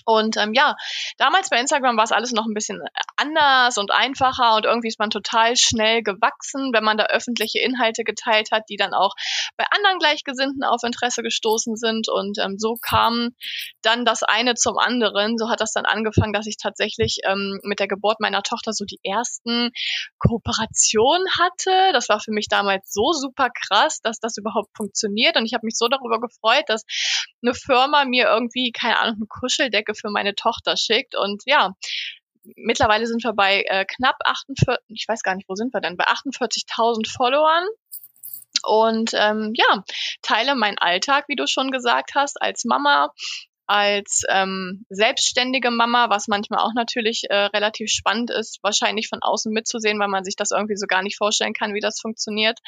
und 0.05 0.37
ähm, 0.37 0.53
ja, 0.55 0.77
damals 1.19 1.51
bei 1.51 1.59
Instagram 1.59 1.97
war 1.97 2.05
es 2.05 2.13
alles 2.13 2.33
noch 2.33 2.47
ein 2.47 2.55
bisschen 2.55 2.83
anders 3.17 3.79
und 3.79 3.91
einfacher 3.91 4.57
und 4.57 4.65
irgendwie 4.65 4.89
ist 4.89 4.99
man 4.99 5.11
total 5.11 5.57
schnell 5.57 6.03
gewachsen, 6.03 6.73
wenn 6.73 6.85
man 6.85 6.97
da 6.97 7.07
öffentliche 7.07 7.61
Inhalte 7.61 8.05
geteilt 8.05 8.51
hat, 8.51 8.65
die 8.69 8.77
dann 8.77 8.95
auch 8.95 9.15
bei 9.57 9.65
anderen 9.71 9.99
Gleichgesinnten 9.99 10.65
auf 10.65 10.83
Interesse 10.83 11.23
gestoßen 11.23 11.77
sind. 11.77 12.09
Und 12.09 12.39
ähm, 12.39 12.57
so 12.59 12.77
kam 12.81 13.31
dann 13.83 14.05
das 14.05 14.23
eine 14.23 14.55
zum 14.55 14.79
anderen. 14.79 15.39
So 15.39 15.49
hat 15.49 15.61
das 15.61 15.73
dann 15.73 15.85
angefangen, 15.85 16.33
dass 16.33 16.47
ich 16.47 16.57
tatsächlich 16.57 17.19
ähm, 17.25 17.61
mit 17.63 17.81
der 17.81 17.89
Geburt 17.89 18.21
meiner 18.21 18.43
Tochter 18.43 18.73
so 18.73 18.85
die 18.85 19.01
ersten 19.03 19.71
Kooperationen 20.19 21.27
hatte. 21.39 21.93
Das 21.93 22.09
war 22.09 22.21
für 22.21 22.33
mich 22.33 22.49
damals 22.49 22.93
so 22.93 23.13
super 23.13 23.49
krass, 23.51 24.01
dass 24.03 24.19
das 24.19 24.37
überhaupt 24.37 24.71
funktioniert. 24.77 25.37
Und 25.37 25.47
ich 25.47 25.55
habe 25.55 25.67
mich 25.67 25.77
so 25.77 25.89
darüber 25.89 26.21
gefreut, 26.21 26.65
dass 26.69 26.85
eine 27.43 27.55
Firma 27.55 28.05
mir 28.05 28.27
irgendwie, 28.27 28.73
keine 28.73 28.99
Ahnung, 28.99 29.17
eine 29.17 29.27
Kuscheldecke 29.29 29.94
für 29.95 30.11
meine 30.11 30.35
Tochter 30.35 30.77
schickt. 30.77 31.17
Und 31.17 31.43
ja, 31.47 31.75
mittlerweile 32.57 33.07
sind 33.07 33.23
wir 33.25 33.33
bei 33.33 33.63
äh, 33.63 33.85
knapp 33.85 34.17
48, 34.25 34.85
ich 34.89 35.09
weiß 35.09 35.23
gar 35.23 35.35
nicht, 35.35 35.49
wo 35.49 35.55
sind 35.55 35.73
wir 35.73 35.81
denn, 35.81 35.97
bei 35.97 36.07
48.000 36.07 37.11
Followern. 37.11 37.67
Und 38.67 39.11
ähm, 39.15 39.53
ja, 39.55 39.85
teile 40.23 40.55
meinen 40.55 40.79
Alltag, 40.79 41.25
wie 41.29 41.37
du 41.37 41.47
schon 41.47 41.71
gesagt 41.71 42.13
hast, 42.15 42.41
als 42.41 42.65
Mama, 42.65 43.11
als 43.67 44.23
ähm, 44.29 44.85
selbstständige 44.91 45.71
Mama, 45.71 46.11
was 46.11 46.29
manchmal 46.29 46.61
auch 46.61 46.73
natürlich 46.75 47.25
äh, 47.31 47.47
relativ 47.47 47.91
spannend 47.91 48.31
ist, 48.31 48.59
wahrscheinlich 48.63 49.09
von 49.09 49.23
außen 49.23 49.53
mitzusehen, 49.53 49.99
weil 49.99 50.09
man 50.09 50.25
sich 50.25 50.37
das 50.37 50.51
irgendwie 50.51 50.77
so 50.77 50.87
gar 50.87 51.03
nicht 51.03 51.17
vorstellen 51.17 51.55
kann, 51.55 51.75
wie 51.75 51.81
das 51.81 52.01
funktioniert. 52.01 52.59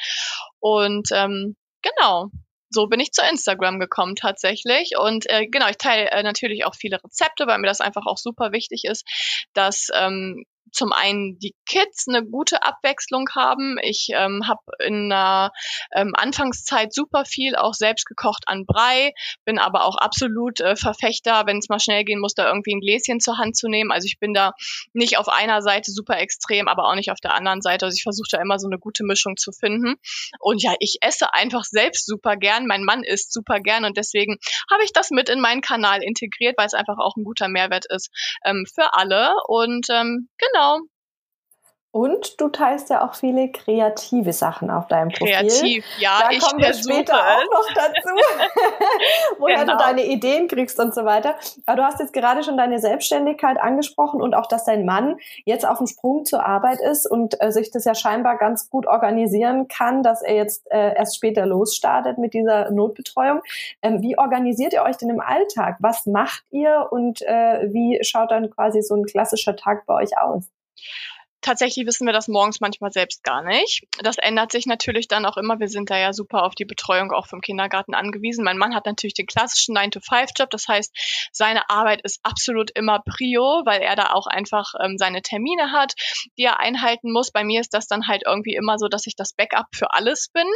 Und 0.59 1.09
ähm, 1.11 1.55
genau, 1.81 2.29
so 2.69 2.87
bin 2.87 2.99
ich 2.99 3.11
zu 3.11 3.21
Instagram 3.21 3.79
gekommen 3.79 4.15
tatsächlich. 4.15 4.91
Und 4.99 5.29
äh, 5.29 5.47
genau, 5.47 5.67
ich 5.69 5.77
teile 5.77 6.09
äh, 6.11 6.23
natürlich 6.23 6.65
auch 6.65 6.75
viele 6.75 7.01
Rezepte, 7.03 7.47
weil 7.47 7.59
mir 7.59 7.67
das 7.67 7.81
einfach 7.81 8.05
auch 8.05 8.17
super 8.17 8.51
wichtig 8.51 8.83
ist, 8.85 9.05
dass 9.53 9.87
ähm, 9.93 10.45
zum 10.71 10.91
einen 10.93 11.37
die 11.39 11.55
Kids 11.67 12.07
eine 12.07 12.25
gute 12.25 12.63
Abwechslung 12.63 13.29
haben. 13.35 13.77
Ich 13.81 14.07
ähm, 14.13 14.47
habe 14.47 14.61
in 14.83 15.09
der 15.09 15.51
ähm, 15.93 16.13
Anfangszeit 16.15 16.93
super 16.93 17.25
viel 17.25 17.55
auch 17.55 17.73
selbst 17.73 18.05
gekocht 18.05 18.43
an 18.47 18.65
Brei, 18.65 19.11
bin 19.45 19.59
aber 19.59 19.85
auch 19.85 19.97
absolut 19.97 20.59
äh, 20.59 20.75
Verfechter, 20.75 21.43
wenn 21.45 21.57
es 21.57 21.69
mal 21.69 21.79
schnell 21.79 22.03
gehen 22.03 22.19
muss, 22.19 22.33
da 22.33 22.47
irgendwie 22.47 22.75
ein 22.75 22.81
Gläschen 22.81 23.19
zur 23.19 23.37
Hand 23.37 23.55
zu 23.55 23.67
nehmen. 23.67 23.91
Also 23.91 24.05
ich 24.05 24.19
bin 24.19 24.33
da 24.33 24.53
nicht 24.93 25.17
auf 25.17 25.27
einer 25.27 25.61
Seite 25.61 25.91
super 25.91 26.17
extrem, 26.17 26.67
aber 26.67 26.87
auch 26.87 26.95
nicht 26.95 27.11
auf 27.11 27.19
der 27.19 27.33
anderen 27.33 27.61
Seite. 27.61 27.85
Also 27.85 27.95
ich 27.95 28.03
versuche 28.03 28.29
da 28.31 28.41
immer 28.41 28.59
so 28.59 28.67
eine 28.67 28.79
gute 28.79 29.03
Mischung 29.03 29.37
zu 29.37 29.51
finden. 29.51 29.95
Und 30.39 30.63
ja, 30.63 30.73
ich 30.79 30.97
esse 31.01 31.33
einfach 31.33 31.63
selbst 31.63 32.05
super 32.05 32.35
gern. 32.35 32.67
Mein 32.67 32.83
Mann 32.83 33.03
isst 33.03 33.33
super 33.33 33.59
gern 33.59 33.85
und 33.85 33.97
deswegen 33.97 34.37
habe 34.71 34.83
ich 34.83 34.93
das 34.93 35.11
mit 35.11 35.29
in 35.29 35.39
meinen 35.39 35.61
Kanal 35.61 36.03
integriert, 36.03 36.55
weil 36.57 36.67
es 36.67 36.73
einfach 36.73 36.97
auch 36.99 37.15
ein 37.15 37.23
guter 37.23 37.47
Mehrwert 37.47 37.85
ist 37.89 38.09
ähm, 38.45 38.65
für 38.73 38.93
alle. 38.93 39.33
Und 39.47 39.87
ähm, 39.89 40.29
genau 40.37 40.56
Genau. 40.57 40.87
Und 41.97 42.39
du 42.39 42.49
teilst 42.49 42.91
ja 42.91 43.03
auch 43.03 43.15
viele 43.15 43.49
kreative 43.49 44.31
Sachen 44.31 44.69
auf 44.69 44.87
deinem 44.87 45.09
Profil. 45.09 45.33
Kreativ, 45.33 45.85
ja. 45.97 46.19
Da 46.19 46.37
kommen 46.37 46.61
wir 46.61 46.71
später 46.75 47.15
auch 47.15 47.43
noch 47.51 47.73
dazu, 47.73 48.09
woher 49.39 49.61
genau. 49.61 49.73
du 49.73 49.79
deine 49.79 50.05
Ideen 50.05 50.47
kriegst 50.47 50.79
und 50.79 50.93
so 50.93 51.05
weiter. 51.05 51.33
Aber 51.65 51.77
du 51.77 51.83
hast 51.83 51.99
jetzt 51.99 52.13
gerade 52.13 52.43
schon 52.43 52.55
deine 52.55 52.77
Selbstständigkeit 52.77 53.59
angesprochen 53.59 54.21
und 54.21 54.35
auch, 54.35 54.45
dass 54.45 54.63
dein 54.63 54.85
Mann 54.85 55.17
jetzt 55.45 55.67
auf 55.67 55.79
dem 55.79 55.87
Sprung 55.87 56.23
zur 56.23 56.45
Arbeit 56.45 56.81
ist 56.81 57.09
und 57.09 57.41
äh, 57.41 57.51
sich 57.51 57.71
das 57.71 57.83
ja 57.83 57.95
scheinbar 57.95 58.37
ganz 58.37 58.69
gut 58.69 58.85
organisieren 58.85 59.67
kann, 59.67 60.03
dass 60.03 60.21
er 60.21 60.35
jetzt 60.35 60.69
äh, 60.69 60.93
erst 60.95 61.15
später 61.15 61.47
losstartet 61.47 62.19
mit 62.19 62.35
dieser 62.35 62.69
Notbetreuung. 62.69 63.41
Ähm, 63.81 64.03
wie 64.03 64.19
organisiert 64.19 64.73
ihr 64.73 64.83
euch 64.83 64.97
denn 64.97 65.09
im 65.09 65.19
Alltag? 65.19 65.77
Was 65.79 66.05
macht 66.05 66.43
ihr 66.51 66.89
und 66.91 67.23
äh, 67.23 67.73
wie 67.73 67.97
schaut 68.03 68.29
dann 68.29 68.51
quasi 68.51 68.83
so 68.83 68.93
ein 68.93 69.05
klassischer 69.05 69.55
Tag 69.55 69.87
bei 69.87 69.95
euch 69.95 70.15
aus? 70.15 70.43
Tatsächlich 71.47 71.87
wissen 71.87 72.05
wir 72.05 72.11
das 72.11 72.27
morgens 72.27 72.59
manchmal 72.59 72.91
selbst 72.91 73.23
gar 73.23 73.41
nicht. 73.41 73.83
Das 74.03 74.17
ändert 74.17 74.51
sich 74.51 74.65
natürlich 74.65 75.07
dann 75.07 75.25
auch 75.25 75.37
immer. 75.37 75.61
Wir 75.61 75.69
sind 75.69 75.89
da 75.89 75.97
ja 75.97 76.11
super 76.11 76.43
auf 76.43 76.55
die 76.55 76.65
Betreuung 76.65 77.13
auch 77.13 77.25
vom 77.25 77.39
Kindergarten 77.39 77.93
angewiesen. 77.93 78.43
Mein 78.43 78.57
Mann 78.57 78.75
hat 78.75 78.85
natürlich 78.85 79.13
den 79.13 79.27
klassischen 79.27 79.73
9-to-5-Job. 79.77 80.49
Das 80.49 80.67
heißt, 80.67 80.93
seine 81.31 81.69
Arbeit 81.69 82.01
ist 82.03 82.19
absolut 82.23 82.71
immer 82.75 82.99
Prio, 82.99 83.61
weil 83.63 83.79
er 83.79 83.95
da 83.95 84.11
auch 84.11 84.27
einfach 84.27 84.73
ähm, 84.83 84.97
seine 84.97 85.21
Termine 85.21 85.71
hat, 85.71 85.93
die 86.37 86.43
er 86.43 86.59
einhalten 86.59 87.13
muss. 87.13 87.31
Bei 87.31 87.45
mir 87.45 87.61
ist 87.61 87.73
das 87.73 87.87
dann 87.87 88.09
halt 88.09 88.23
irgendwie 88.25 88.55
immer 88.55 88.77
so, 88.77 88.89
dass 88.89 89.07
ich 89.07 89.15
das 89.15 89.31
Backup 89.31 89.67
für 89.73 89.93
alles 89.93 90.27
bin. 90.33 90.47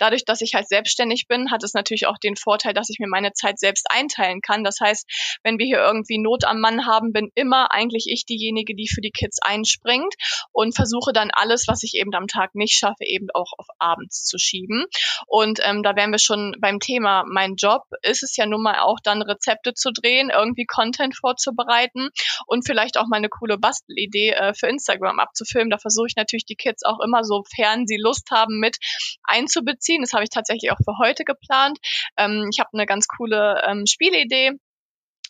Dadurch, 0.00 0.24
dass 0.24 0.40
ich 0.40 0.54
halt 0.54 0.66
selbstständig 0.66 1.28
bin, 1.28 1.52
hat 1.52 1.62
es 1.62 1.74
natürlich 1.74 2.08
auch 2.08 2.18
den 2.18 2.34
Vorteil, 2.34 2.74
dass 2.74 2.90
ich 2.90 2.98
mir 2.98 3.06
meine 3.06 3.34
Zeit 3.34 3.60
selbst 3.60 3.86
einteilen 3.88 4.40
kann. 4.40 4.64
Das 4.64 4.80
heißt, 4.80 5.38
wenn 5.44 5.60
wir 5.60 5.66
hier 5.66 5.78
irgendwie 5.78 6.18
Not 6.18 6.42
am 6.44 6.58
Mann 6.58 6.86
haben, 6.86 7.12
bin 7.12 7.30
immer 7.36 7.70
eigentlich 7.70 8.06
ich 8.08 8.26
diejenige, 8.26 8.74
die 8.74 8.88
für 8.88 9.00
die 9.00 9.12
Kids 9.12 9.38
einspringt 9.40 10.16
und 10.52 10.74
versuche 10.74 11.12
dann 11.12 11.30
alles, 11.32 11.66
was 11.68 11.82
ich 11.82 11.94
eben 11.94 12.14
am 12.14 12.26
Tag 12.26 12.54
nicht 12.54 12.76
schaffe, 12.76 13.04
eben 13.04 13.28
auch 13.34 13.52
auf 13.58 13.66
abends 13.78 14.24
zu 14.24 14.38
schieben. 14.38 14.86
Und 15.26 15.60
ähm, 15.62 15.82
da 15.82 15.96
wären 15.96 16.10
wir 16.10 16.18
schon 16.18 16.56
beim 16.60 16.78
Thema, 16.80 17.24
mein 17.26 17.54
Job 17.56 17.82
ist 18.02 18.22
es 18.22 18.36
ja 18.36 18.46
nun 18.46 18.62
mal 18.62 18.80
auch 18.80 18.98
dann 19.02 19.22
Rezepte 19.22 19.74
zu 19.74 19.90
drehen, 19.92 20.30
irgendwie 20.30 20.66
Content 20.66 21.16
vorzubereiten 21.16 22.10
und 22.46 22.66
vielleicht 22.66 22.98
auch 22.98 23.06
mal 23.06 23.16
eine 23.16 23.28
coole 23.28 23.58
Bastelidee 23.58 24.30
äh, 24.30 24.54
für 24.54 24.68
Instagram 24.68 25.18
abzufilmen. 25.18 25.70
Da 25.70 25.78
versuche 25.78 26.06
ich 26.08 26.16
natürlich 26.16 26.46
die 26.46 26.56
Kids 26.56 26.84
auch 26.84 27.00
immer, 27.00 27.24
sofern 27.24 27.86
sie 27.86 27.98
Lust 27.98 28.30
haben, 28.30 28.58
mit 28.60 28.78
einzubeziehen. 29.24 30.02
Das 30.02 30.12
habe 30.12 30.24
ich 30.24 30.30
tatsächlich 30.30 30.72
auch 30.72 30.78
für 30.84 30.98
heute 30.98 31.24
geplant. 31.24 31.78
Ähm, 32.16 32.48
ich 32.52 32.60
habe 32.60 32.70
eine 32.72 32.86
ganz 32.86 33.06
coole 33.08 33.62
ähm, 33.66 33.84
Spielidee 33.86 34.52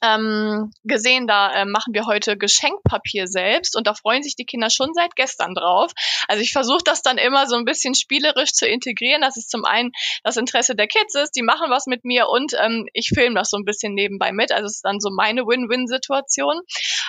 ähm, 0.03 0.73
gesehen, 0.85 1.27
da 1.27 1.53
äh, 1.53 1.65
machen 1.65 1.95
wir 1.95 2.07
heute 2.07 2.37
Geschenkpapier 2.37 3.27
selbst 3.27 3.77
und 3.77 3.87
da 3.87 3.95
freuen 3.95 4.23
sich 4.23 4.37
die 4.37 4.45
Kinder 4.45 4.71
schon 4.71 4.95
seit 4.95 5.17
gestern 5.17 5.55
drauf. 5.55 5.93
Also 6.29 6.43
ich 6.43 6.53
versuche 6.53 6.83
das 6.85 7.03
dann 7.03 7.19
immer 7.19 7.47
so 7.47 7.57
ein 7.57 7.65
bisschen 7.65 7.95
spielerisch 7.95 8.53
zu 8.53 8.67
integrieren, 8.67 9.23
dass 9.23 9.37
es 9.37 9.47
zum 9.47 9.65
einen 9.65 9.93
das 10.25 10.37
Interesse 10.37 10.75
der 10.75 10.87
Kids 10.87 11.15
ist, 11.15 11.33
die 11.37 11.43
machen 11.43 11.71
was 11.71 11.87
mit 11.87 12.05
mir 12.05 12.29
und 12.29 12.55
ähm, 12.61 12.87
ich 12.93 13.11
filme 13.15 13.35
das 13.35 13.51
so 13.51 13.57
ein 13.57 13.65
bisschen 13.65 13.95
nebenbei 13.95 14.33
mit. 14.33 14.53
Also 14.53 14.67
es 14.67 14.77
ist 14.77 14.85
dann 14.85 15.01
so 15.01 15.11
meine 15.11 15.43
Win-Win-Situation. 15.43 16.61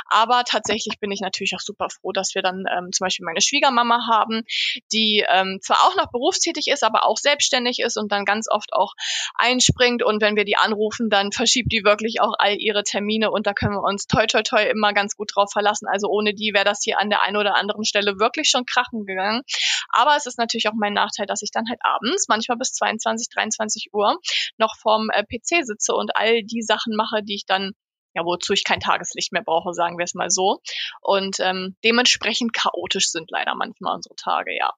Aber 0.08 0.44
tatsächlich 0.44 1.00
bin 1.00 1.12
ich 1.12 1.22
natürlich 1.22 1.56
auch 1.56 1.62
super 1.62 1.88
froh, 1.90 2.12
dass 2.12 2.36
wir 2.36 2.42
dann 2.42 2.66
ähm, 2.70 2.92
zum 2.92 3.06
Beispiel 3.06 3.26
meine 3.26 3.42
Schwiegermama 3.42 4.08
haben, 4.12 4.44
die 4.92 5.26
ähm, 5.30 5.60
zwar 5.62 5.78
auch 5.84 5.96
noch 5.96 6.12
berufstätig 6.12 6.68
ist, 6.68 6.84
aber 6.84 7.06
auch 7.06 7.18
selbstständig 7.18 7.80
ist 7.80 7.98
und 7.98 8.12
dann 8.12 8.26
ganz 8.26 8.48
oft 8.50 8.74
auch 8.74 8.94
einspringt 9.36 10.04
und 10.04 10.22
wenn 10.22 10.36
wir 10.36 10.46
die 10.46 10.58
anrufen, 10.58 11.10
dann 11.10 11.32
verschiebt 11.32 11.72
die 11.72 11.84
wirklich 11.84 12.22
auch 12.22 12.34
all 12.38 12.56
ihre 12.58 12.81
andere 12.82 12.84
Termine 12.84 13.32
und 13.32 13.48
da 13.48 13.54
können 13.54 13.74
wir 13.74 13.84
uns 13.84 14.08
toi 14.08 14.26
toi 14.28 14.42
toi 14.42 14.64
immer 14.64 14.94
ganz 14.94 15.16
gut 15.16 15.32
drauf 15.34 15.50
verlassen. 15.52 15.88
Also 15.88 16.08
ohne 16.08 16.34
die 16.34 16.52
wäre 16.54 16.66
das 16.66 16.82
hier 16.84 17.00
an 17.00 17.10
der 17.10 17.22
einen 17.24 17.38
oder 17.38 17.56
anderen 17.56 17.86
Stelle 17.86 18.20
wirklich 18.20 18.50
schon 18.50 18.66
krachen 18.66 19.06
gegangen. 19.06 19.42
Aber 19.90 20.16
es 20.16 20.26
ist 20.26 20.38
natürlich 20.38 20.68
auch 20.68 20.76
mein 20.76 20.94
Nachteil, 20.94 21.26
dass 21.26 21.42
ich 21.42 21.52
dann 21.52 21.66
halt 21.70 21.80
abends, 21.84 22.28
manchmal 22.28 22.58
bis 22.58 22.74
22, 22.74 23.30
23 23.34 23.90
Uhr, 23.94 24.18
noch 24.58 24.76
vorm 24.78 25.10
äh, 25.12 25.24
PC 25.24 25.66
sitze 25.66 25.94
und 25.94 26.16
all 26.16 26.44
die 26.44 26.62
Sachen 26.62 26.96
mache, 26.96 27.24
die 27.24 27.36
ich 27.36 27.46
dann 27.46 27.72
ja, 28.14 28.26
wozu 28.26 28.52
ich 28.52 28.66
kein 28.66 28.82
Tageslicht 28.82 29.32
mehr 29.32 29.42
brauche, 29.42 29.74
sagen 29.74 29.98
wir 29.98 30.04
es 30.04 30.16
mal 30.16 30.30
so. 30.30 30.60
Und 31.00 31.40
ähm, 31.40 31.78
dementsprechend 31.86 32.52
chaotisch 32.52 33.08
sind 33.08 33.32
leider 33.32 33.56
manchmal 33.56 33.96
unsere 33.96 34.16
Tage, 34.16 34.54
ja. 34.54 34.74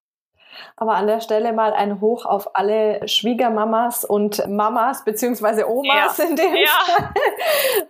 Aber 0.75 0.95
an 0.95 1.07
der 1.07 1.21
Stelle 1.21 1.53
mal 1.53 1.73
ein 1.73 2.01
Hoch 2.01 2.25
auf 2.25 2.55
alle 2.55 3.07
Schwiegermamas 3.07 4.05
und 4.05 4.47
Mamas 4.47 5.03
beziehungsweise 5.03 5.69
Omas 5.69 6.17
ja. 6.17 6.25
in 6.25 6.35
dem 6.35 6.55
ja. 6.55 6.67
Fall. 6.67 7.09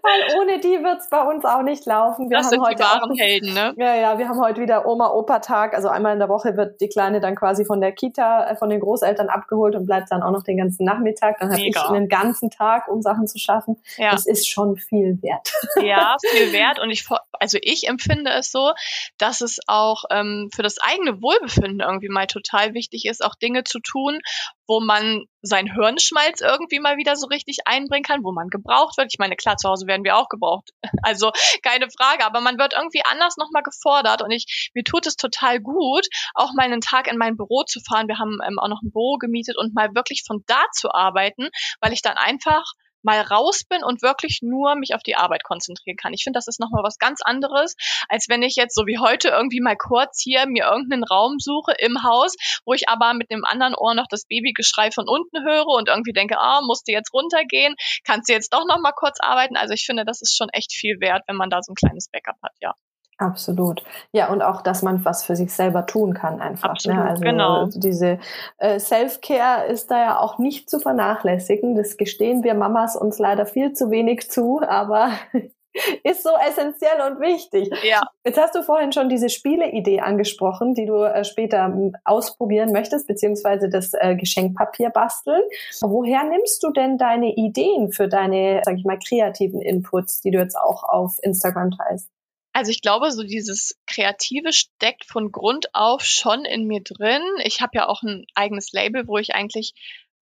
Weil 0.01 0.39
ohne 0.39 0.59
die 0.59 0.83
wird's 0.83 1.09
bei 1.09 1.21
uns 1.21 1.45
auch 1.45 1.61
nicht 1.61 1.85
laufen. 1.85 2.29
Wir 2.29 2.37
das 2.37 2.47
haben 2.47 2.51
sind 2.51 2.61
heute 2.61 2.75
die 2.75 2.83
wahren 2.83 3.11
auch, 3.11 3.17
Helden, 3.17 3.53
ne? 3.53 3.73
Ja, 3.77 3.95
ja, 3.95 4.17
wir 4.17 4.27
haben 4.27 4.41
heute 4.41 4.61
wieder 4.61 4.85
Oma-Opa-Tag. 4.85 5.73
Also 5.73 5.89
einmal 5.89 6.13
in 6.13 6.19
der 6.19 6.29
Woche 6.29 6.57
wird 6.57 6.81
die 6.81 6.89
Kleine 6.89 7.19
dann 7.19 7.35
quasi 7.35 7.65
von 7.65 7.81
der 7.81 7.91
Kita, 7.91 8.49
äh, 8.49 8.55
von 8.55 8.69
den 8.69 8.79
Großeltern 8.79 9.29
abgeholt 9.29 9.75
und 9.75 9.85
bleibt 9.85 10.11
dann 10.11 10.23
auch 10.23 10.31
noch 10.31 10.43
den 10.43 10.57
ganzen 10.57 10.85
Nachmittag. 10.85 11.39
Dann 11.39 11.51
habe 11.51 11.61
ich 11.61 11.77
einen 11.77 12.09
ganzen 12.09 12.49
Tag, 12.49 12.87
um 12.87 13.01
Sachen 13.01 13.27
zu 13.27 13.37
schaffen. 13.39 13.81
Ja. 13.97 14.11
Das 14.11 14.25
ist 14.25 14.47
schon 14.47 14.77
viel 14.77 15.21
wert. 15.21 15.51
Ja, 15.83 16.15
viel 16.21 16.53
wert. 16.53 16.79
Und 16.79 16.91
ich, 16.91 17.05
also 17.39 17.57
ich 17.61 17.89
empfinde 17.89 18.31
es 18.31 18.51
so, 18.51 18.71
dass 19.17 19.41
es 19.41 19.59
auch 19.67 20.05
ähm, 20.11 20.49
für 20.53 20.63
das 20.63 20.77
eigene 20.79 21.21
Wohlbefinden 21.21 21.81
irgendwie 21.81 22.09
mal 22.09 22.27
total 22.27 22.52
total 22.53 22.73
wichtig 22.73 23.05
ist, 23.05 23.23
auch 23.23 23.35
Dinge 23.35 23.63
zu 23.63 23.79
tun, 23.79 24.19
wo 24.67 24.79
man 24.79 25.25
sein 25.41 25.71
Hirnschmalz 25.71 26.41
irgendwie 26.41 26.79
mal 26.79 26.97
wieder 26.97 27.15
so 27.15 27.27
richtig 27.27 27.59
einbringen 27.65 28.03
kann, 28.03 28.23
wo 28.23 28.31
man 28.31 28.47
gebraucht 28.47 28.97
wird. 28.97 29.09
Ich 29.11 29.19
meine, 29.19 29.35
klar, 29.35 29.57
zu 29.57 29.69
Hause 29.69 29.87
werden 29.87 30.03
wir 30.03 30.17
auch 30.17 30.29
gebraucht. 30.29 30.69
Also 31.05 31.31
keine 31.63 31.89
Frage, 31.89 32.25
aber 32.25 32.39
man 32.39 32.57
wird 32.57 32.73
irgendwie 32.73 33.01
anders 33.09 33.35
nochmal 33.35 33.61
gefordert 33.61 34.21
und 34.21 34.31
ich, 34.31 34.71
mir 34.73 34.83
tut 34.83 35.05
es 35.05 35.17
total 35.17 35.59
gut, 35.59 36.07
auch 36.33 36.53
mal 36.53 36.63
einen 36.63 36.79
Tag 36.79 37.11
in 37.11 37.17
mein 37.17 37.35
Büro 37.35 37.63
zu 37.63 37.81
fahren. 37.81 38.07
Wir 38.07 38.19
haben 38.19 38.37
ähm, 38.47 38.57
auch 38.57 38.69
noch 38.69 38.81
ein 38.81 38.91
Büro 38.91 39.17
gemietet 39.17 39.57
und 39.57 39.73
mal 39.73 39.93
wirklich 39.95 40.23
von 40.25 40.43
da 40.47 40.63
zu 40.71 40.93
arbeiten, 40.93 41.49
weil 41.81 41.91
ich 41.91 42.01
dann 42.01 42.15
einfach 42.15 42.63
mal 43.03 43.21
raus 43.21 43.61
bin 43.67 43.83
und 43.83 44.01
wirklich 44.01 44.39
nur 44.41 44.75
mich 44.75 44.95
auf 44.95 45.03
die 45.03 45.15
Arbeit 45.15 45.43
konzentrieren 45.43 45.97
kann. 45.97 46.13
Ich 46.13 46.23
finde, 46.23 46.37
das 46.37 46.47
ist 46.47 46.59
nochmal 46.59 46.83
was 46.83 46.97
ganz 46.97 47.21
anderes, 47.21 47.75
als 48.09 48.27
wenn 48.29 48.41
ich 48.41 48.55
jetzt 48.55 48.75
so 48.75 48.85
wie 48.85 48.97
heute 48.97 49.29
irgendwie 49.29 49.61
mal 49.61 49.77
kurz 49.77 50.21
hier 50.21 50.45
mir 50.47 50.65
irgendeinen 50.65 51.03
Raum 51.03 51.39
suche 51.39 51.73
im 51.77 52.03
Haus, 52.03 52.35
wo 52.65 52.73
ich 52.73 52.89
aber 52.89 53.13
mit 53.13 53.29
dem 53.31 53.45
anderen 53.45 53.75
Ohr 53.75 53.93
noch 53.93 54.07
das 54.09 54.25
Babygeschrei 54.25 54.91
von 54.91 55.07
unten 55.07 55.43
höre 55.43 55.67
und 55.67 55.89
irgendwie 55.89 56.13
denke, 56.13 56.39
ah, 56.39 56.61
musst 56.61 56.87
du 56.87 56.91
jetzt 56.91 57.13
runtergehen, 57.13 57.75
kannst 58.03 58.29
du 58.29 58.33
jetzt 58.33 58.53
doch 58.53 58.65
nochmal 58.65 58.93
kurz 58.95 59.19
arbeiten. 59.19 59.57
Also 59.57 59.73
ich 59.73 59.85
finde, 59.85 60.05
das 60.05 60.21
ist 60.21 60.35
schon 60.35 60.49
echt 60.49 60.73
viel 60.73 60.99
wert, 60.99 61.23
wenn 61.27 61.35
man 61.35 61.49
da 61.49 61.61
so 61.61 61.71
ein 61.71 61.75
kleines 61.75 62.09
Backup 62.09 62.41
hat, 62.41 62.53
ja. 62.61 62.73
Absolut. 63.23 63.83
Ja, 64.11 64.29
und 64.29 64.41
auch, 64.41 64.61
dass 64.61 64.81
man 64.81 65.05
was 65.05 65.23
für 65.23 65.37
sich 65.37 65.53
selber 65.53 65.85
tun 65.85 66.13
kann 66.13 66.41
einfach. 66.41 66.75
Ne? 66.85 66.93
Absolut, 66.93 66.97
ne? 66.97 67.09
Also 67.09 67.21
genau. 67.21 67.69
diese 67.73 68.19
äh, 68.57 68.79
Self-Care 68.79 69.67
ist 69.67 69.89
da 69.89 69.97
ja 69.97 70.19
auch 70.19 70.39
nicht 70.39 70.69
zu 70.69 70.79
vernachlässigen. 70.79 71.75
Das 71.75 71.95
gestehen 71.95 72.43
wir 72.43 72.53
Mamas 72.53 72.97
uns 72.97 73.19
leider 73.19 73.45
viel 73.45 73.71
zu 73.71 73.91
wenig 73.91 74.29
zu, 74.29 74.61
aber 74.61 75.11
ist 76.03 76.23
so 76.23 76.31
essentiell 76.47 76.99
und 77.09 77.21
wichtig. 77.21 77.69
Ja. 77.83 78.01
Jetzt 78.25 78.37
hast 78.37 78.55
du 78.55 78.61
vorhin 78.61 78.91
schon 78.91 79.07
diese 79.07 79.29
Spieleidee 79.29 80.01
angesprochen, 80.01 80.73
die 80.73 80.85
du 80.85 81.03
äh, 81.03 81.23
später 81.23 81.65
ähm, 81.65 81.95
ausprobieren 82.03 82.73
möchtest, 82.73 83.07
beziehungsweise 83.07 83.69
das 83.69 83.93
äh, 83.93 84.17
Geschenkpapier 84.17 84.89
basteln. 84.89 85.41
Woher 85.81 86.25
nimmst 86.25 86.61
du 86.61 86.71
denn 86.71 86.97
deine 86.97 87.33
Ideen 87.35 87.93
für 87.93 88.09
deine, 88.09 88.61
sag 88.65 88.75
ich 88.75 88.83
mal, 88.83 88.99
kreativen 88.99 89.61
Inputs, 89.61 90.19
die 90.19 90.31
du 90.31 90.39
jetzt 90.39 90.57
auch 90.57 90.83
auf 90.83 91.19
Instagram 91.21 91.71
teilst? 91.71 92.09
Also 92.53 92.71
ich 92.71 92.81
glaube, 92.81 93.11
so 93.11 93.23
dieses 93.23 93.75
Kreative 93.87 94.53
steckt 94.53 95.05
von 95.05 95.31
Grund 95.31 95.73
auf 95.73 96.03
schon 96.05 96.45
in 96.45 96.65
mir 96.65 96.81
drin. 96.83 97.23
Ich 97.43 97.61
habe 97.61 97.71
ja 97.73 97.87
auch 97.87 98.03
ein 98.03 98.25
eigenes 98.35 98.71
Label, 98.71 99.07
wo 99.07 99.17
ich 99.17 99.33
eigentlich 99.33 99.73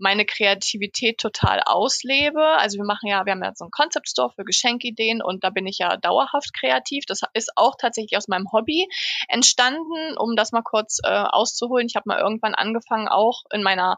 meine 0.02 0.26
Kreativität 0.26 1.20
total 1.20 1.62
auslebe. 1.64 2.44
Also 2.58 2.78
wir 2.78 2.86
machen 2.86 3.08
ja, 3.08 3.26
wir 3.26 3.34
haben 3.34 3.44
ja 3.44 3.54
so 3.54 3.66
einen 3.66 3.72
Concept 3.72 4.10
Store 4.10 4.32
für 4.36 4.44
Geschenkideen 4.44 5.22
und 5.22 5.44
da 5.44 5.52
bin 5.52 5.68
ich 5.68 5.78
ja 5.78 5.96
dauerhaft 5.96 6.54
kreativ. 6.54 7.06
Das 7.06 7.22
ist 7.34 7.52
auch 7.56 7.76
tatsächlich 7.80 8.18
aus 8.18 8.28
meinem 8.28 8.52
Hobby 8.52 8.88
entstanden, 9.30 10.18
um 10.18 10.36
das 10.36 10.52
mal 10.52 10.64
kurz 10.64 11.00
äh, 11.04 11.10
auszuholen. 11.10 11.86
Ich 11.88 11.96
habe 11.96 12.08
mal 12.08 12.20
irgendwann 12.20 12.56
angefangen, 12.56 13.08
auch 13.08 13.44
in 13.54 13.62
meiner 13.62 13.98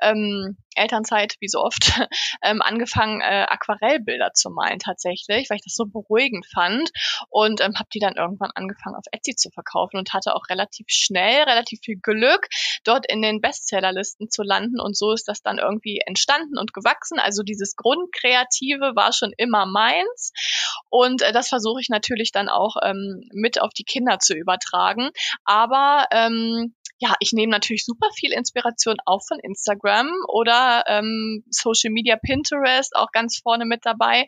ähm, 0.00 0.56
Elternzeit, 0.74 1.36
wie 1.40 1.48
so 1.48 1.60
oft, 1.60 1.80
ähm, 2.42 2.62
angefangen, 2.62 3.20
äh, 3.20 3.46
Aquarellbilder 3.48 4.32
zu 4.34 4.50
malen 4.50 4.78
tatsächlich, 4.78 5.48
weil 5.50 5.56
ich 5.56 5.64
das 5.64 5.74
so 5.74 5.86
beruhigend 5.86 6.46
fand 6.46 6.90
und 7.28 7.60
ähm, 7.60 7.74
habe 7.76 7.88
die 7.92 7.98
dann 7.98 8.16
irgendwann 8.16 8.50
angefangen 8.54 8.96
auf 8.96 9.04
Etsy 9.12 9.34
zu 9.34 9.50
verkaufen 9.50 9.96
und 9.96 10.12
hatte 10.12 10.34
auch 10.34 10.48
relativ 10.48 10.86
schnell, 10.88 11.42
relativ 11.42 11.80
viel 11.82 11.98
Glück, 12.00 12.48
dort 12.84 13.10
in 13.10 13.22
den 13.22 13.40
Bestsellerlisten 13.40 14.30
zu 14.30 14.42
landen 14.42 14.80
und 14.80 14.96
so 14.96 15.12
ist 15.12 15.28
das 15.28 15.42
dann 15.42 15.58
irgendwie 15.58 16.00
entstanden 16.04 16.58
und 16.58 16.72
gewachsen. 16.72 17.18
Also 17.18 17.42
dieses 17.42 17.76
Grundkreative 17.76 18.92
war 18.94 19.12
schon 19.12 19.32
immer 19.36 19.66
meins 19.66 20.32
und 20.88 21.22
äh, 21.22 21.32
das 21.32 21.48
versuche 21.48 21.80
ich 21.80 21.88
natürlich 21.88 22.32
dann 22.32 22.48
auch 22.48 22.76
ähm, 22.82 23.28
mit 23.32 23.60
auf 23.60 23.72
die 23.72 23.84
Kinder 23.84 24.18
zu 24.18 24.34
übertragen, 24.34 25.10
aber 25.44 26.06
ähm, 26.10 26.74
ja, 27.00 27.14
ich 27.18 27.32
nehme 27.32 27.50
natürlich 27.50 27.86
super 27.86 28.08
viel 28.14 28.32
Inspiration 28.32 28.96
auch 29.06 29.22
von 29.26 29.38
Instagram 29.40 30.10
oder 30.28 30.84
ähm, 30.86 31.42
Social 31.48 31.90
Media 31.90 32.16
Pinterest 32.16 32.94
auch 32.94 33.10
ganz 33.10 33.38
vorne 33.38 33.64
mit 33.64 33.86
dabei. 33.86 34.26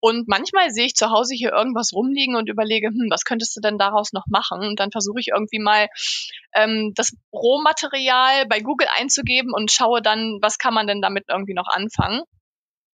Und 0.00 0.26
manchmal 0.26 0.70
sehe 0.70 0.86
ich 0.86 0.94
zu 0.94 1.10
Hause 1.10 1.34
hier 1.36 1.52
irgendwas 1.52 1.92
rumliegen 1.92 2.34
und 2.34 2.48
überlege, 2.48 2.88
hm, 2.88 3.06
was 3.08 3.24
könntest 3.24 3.56
du 3.56 3.60
denn 3.60 3.78
daraus 3.78 4.12
noch 4.12 4.26
machen? 4.26 4.60
Und 4.60 4.80
dann 4.80 4.90
versuche 4.90 5.20
ich 5.20 5.28
irgendwie 5.28 5.60
mal 5.60 5.86
ähm, 6.54 6.92
das 6.96 7.12
Rohmaterial 7.32 8.46
bei 8.46 8.60
Google 8.60 8.88
einzugeben 8.96 9.52
und 9.54 9.70
schaue 9.70 10.02
dann, 10.02 10.38
was 10.42 10.58
kann 10.58 10.74
man 10.74 10.88
denn 10.88 11.00
damit 11.00 11.26
irgendwie 11.28 11.54
noch 11.54 11.68
anfangen 11.68 12.22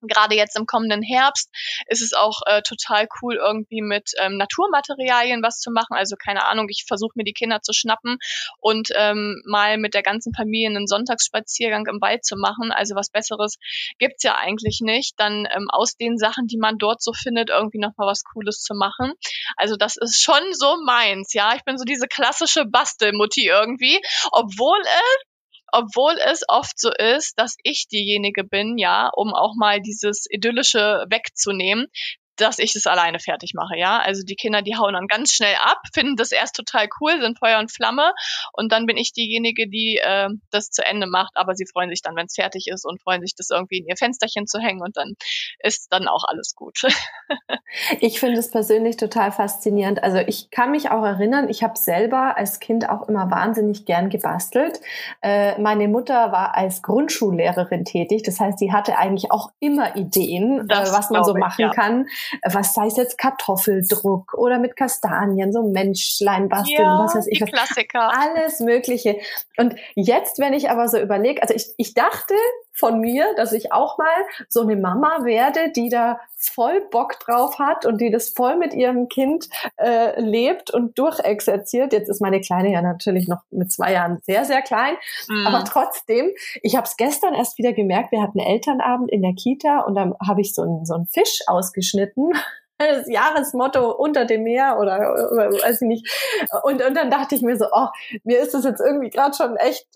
gerade 0.06 0.34
jetzt 0.34 0.56
im 0.56 0.66
kommenden 0.66 1.02
Herbst 1.02 1.50
ist 1.86 2.02
es 2.02 2.12
auch 2.12 2.40
äh, 2.46 2.62
total 2.62 3.08
cool, 3.20 3.36
irgendwie 3.36 3.82
mit 3.82 4.10
ähm, 4.20 4.36
Naturmaterialien 4.36 5.42
was 5.42 5.58
zu 5.58 5.70
machen. 5.70 5.94
Also 5.96 6.16
keine 6.16 6.46
Ahnung, 6.46 6.66
ich 6.68 6.84
versuche 6.86 7.12
mir 7.14 7.24
die 7.24 7.32
Kinder 7.32 7.60
zu 7.62 7.72
schnappen 7.72 8.18
und 8.58 8.88
ähm, 8.96 9.42
mal 9.46 9.78
mit 9.78 9.94
der 9.94 10.02
ganzen 10.02 10.34
Familie 10.34 10.68
einen 10.68 10.86
Sonntagsspaziergang 10.86 11.86
im 11.86 12.00
Wald 12.00 12.24
zu 12.24 12.36
machen. 12.36 12.72
Also 12.72 12.94
was 12.94 13.10
Besseres 13.10 13.56
gibt's 13.98 14.22
ja 14.22 14.36
eigentlich 14.36 14.80
nicht. 14.80 15.14
Dann 15.18 15.46
ähm, 15.54 15.68
aus 15.70 15.96
den 15.96 16.18
Sachen, 16.18 16.46
die 16.46 16.58
man 16.58 16.78
dort 16.78 17.02
so 17.02 17.12
findet, 17.12 17.50
irgendwie 17.50 17.78
nochmal 17.78 18.08
was 18.08 18.24
Cooles 18.24 18.60
zu 18.60 18.74
machen. 18.74 19.12
Also 19.56 19.76
das 19.76 19.96
ist 19.96 20.22
schon 20.22 20.42
so 20.52 20.76
meins, 20.84 21.32
ja. 21.32 21.54
Ich 21.54 21.64
bin 21.64 21.78
so 21.78 21.84
diese 21.84 22.06
klassische 22.06 22.64
Bastelmutti 22.64 23.46
irgendwie, 23.46 24.00
obwohl 24.32 24.80
es 24.80 25.33
obwohl 25.72 26.16
es 26.24 26.42
oft 26.48 26.78
so 26.78 26.90
ist, 26.92 27.38
dass 27.38 27.56
ich 27.62 27.88
diejenige 27.88 28.44
bin, 28.44 28.78
ja, 28.78 29.10
um 29.14 29.34
auch 29.34 29.54
mal 29.56 29.80
dieses 29.80 30.26
Idyllische 30.30 31.04
wegzunehmen, 31.08 31.88
dass 32.36 32.58
ich 32.58 32.74
es 32.74 32.86
alleine 32.86 33.18
fertig 33.18 33.52
mache, 33.54 33.76
ja. 33.76 33.98
Also 33.98 34.22
die 34.24 34.36
Kinder, 34.36 34.62
die 34.62 34.76
hauen 34.76 34.94
dann 34.94 35.06
ganz 35.06 35.32
schnell 35.32 35.54
ab, 35.62 35.80
finden 35.92 36.16
das 36.16 36.32
erst 36.32 36.56
total 36.56 36.88
cool, 37.00 37.20
sind 37.20 37.38
Feuer 37.38 37.58
und 37.58 37.70
Flamme 37.70 38.12
und 38.52 38.72
dann 38.72 38.86
bin 38.86 38.96
ich 38.96 39.12
diejenige, 39.12 39.68
die 39.68 40.00
äh, 40.02 40.28
das 40.50 40.70
zu 40.70 40.84
Ende 40.84 41.06
macht, 41.06 41.32
aber 41.36 41.54
sie 41.54 41.66
freuen 41.66 41.90
sich 41.90 42.02
dann, 42.02 42.16
wenn 42.16 42.26
es 42.26 42.34
fertig 42.34 42.66
ist 42.68 42.84
und 42.84 43.02
freuen 43.02 43.20
sich, 43.20 43.34
das 43.36 43.50
irgendwie 43.50 43.78
in 43.78 43.86
ihr 43.86 43.96
Fensterchen 43.96 44.46
zu 44.46 44.58
hängen 44.58 44.80
und 44.80 44.96
dann 44.96 45.14
ist 45.60 45.88
dann 45.90 46.08
auch 46.08 46.24
alles 46.26 46.54
gut. 46.54 46.82
ich 48.00 48.20
finde 48.20 48.38
es 48.38 48.50
persönlich 48.50 48.96
total 48.96 49.32
faszinierend. 49.32 50.02
Also 50.02 50.18
ich 50.18 50.50
kann 50.50 50.70
mich 50.70 50.90
auch 50.90 51.04
erinnern, 51.04 51.48
ich 51.48 51.62
habe 51.62 51.78
selber 51.78 52.36
als 52.36 52.60
Kind 52.60 52.88
auch 52.88 53.08
immer 53.08 53.30
wahnsinnig 53.30 53.84
gern 53.84 54.10
gebastelt. 54.10 54.80
Äh, 55.22 55.60
meine 55.60 55.88
Mutter 55.88 56.32
war 56.32 56.54
als 56.54 56.82
Grundschullehrerin 56.82 57.84
tätig, 57.84 58.22
das 58.22 58.40
heißt, 58.40 58.58
sie 58.58 58.72
hatte 58.72 58.98
eigentlich 58.98 59.30
auch 59.30 59.50
immer 59.60 59.96
Ideen, 59.96 60.68
äh, 60.68 60.74
was 60.74 61.10
man 61.10 61.24
so 61.24 61.34
machen 61.34 61.54
ich, 61.58 61.66
ja. 61.66 61.70
kann 61.70 62.06
was 62.44 62.74
sei 62.74 62.86
es 62.86 62.96
jetzt 62.96 63.18
Kartoffeldruck 63.18 64.34
oder 64.34 64.58
mit 64.58 64.76
Kastanien, 64.76 65.52
so 65.52 65.62
Menschlein 65.62 66.48
basteln, 66.48 66.78
ja, 66.78 66.98
was 66.98 67.14
weiß 67.14 67.26
ich. 67.28 67.38
Die 67.38 67.44
Klassiker. 67.44 68.12
Alles 68.12 68.60
Mögliche. 68.60 69.18
Und 69.56 69.74
jetzt, 69.94 70.38
wenn 70.38 70.52
ich 70.52 70.70
aber 70.70 70.88
so 70.88 70.98
überlege, 70.98 71.42
also 71.42 71.54
ich, 71.54 71.74
ich 71.76 71.94
dachte 71.94 72.34
von 72.74 73.00
mir, 73.00 73.26
dass 73.36 73.52
ich 73.52 73.72
auch 73.72 73.98
mal 73.98 74.06
so 74.48 74.62
eine 74.62 74.76
Mama 74.76 75.24
werde, 75.24 75.70
die 75.70 75.88
da 75.88 76.20
voll 76.36 76.82
Bock 76.90 77.18
drauf 77.20 77.58
hat 77.58 77.86
und 77.86 78.00
die 78.00 78.10
das 78.10 78.30
voll 78.30 78.56
mit 78.56 78.74
ihrem 78.74 79.08
Kind 79.08 79.48
äh, 79.76 80.20
lebt 80.20 80.70
und 80.70 80.98
durchexerziert. 80.98 81.92
Jetzt 81.92 82.08
ist 82.08 82.20
meine 82.20 82.40
Kleine 82.40 82.72
ja 82.72 82.82
natürlich 82.82 83.28
noch 83.28 83.42
mit 83.50 83.72
zwei 83.72 83.92
Jahren 83.92 84.18
sehr, 84.22 84.44
sehr 84.44 84.60
klein, 84.62 84.94
mm. 85.28 85.46
aber 85.46 85.64
trotzdem, 85.64 86.32
ich 86.62 86.76
habe 86.76 86.86
es 86.86 86.96
gestern 86.96 87.34
erst 87.34 87.58
wieder 87.58 87.72
gemerkt, 87.72 88.12
wir 88.12 88.22
hatten 88.22 88.38
Elternabend 88.38 89.10
in 89.10 89.22
der 89.22 89.34
Kita 89.34 89.80
und 89.80 89.94
dann 89.94 90.14
habe 90.26 90.40
ich 90.40 90.54
so 90.54 90.62
einen 90.62 90.84
so 90.84 90.94
einen 90.94 91.06
Fisch 91.06 91.40
ausgeschnitten 91.46 92.32
das 92.78 93.08
Jahresmotto 93.08 93.92
unter 93.92 94.24
dem 94.24 94.42
Meer 94.42 94.78
oder, 94.80 95.30
oder 95.32 95.50
weiß 95.52 95.82
ich 95.82 95.88
nicht. 95.88 96.38
Und, 96.64 96.84
und 96.84 96.94
dann 96.94 97.10
dachte 97.10 97.34
ich 97.34 97.42
mir 97.42 97.56
so, 97.56 97.66
oh, 97.72 97.86
mir 98.24 98.40
ist 98.40 98.54
das 98.54 98.64
jetzt 98.64 98.80
irgendwie 98.80 99.10
gerade 99.10 99.34
schon 99.36 99.56
echt 99.56 99.86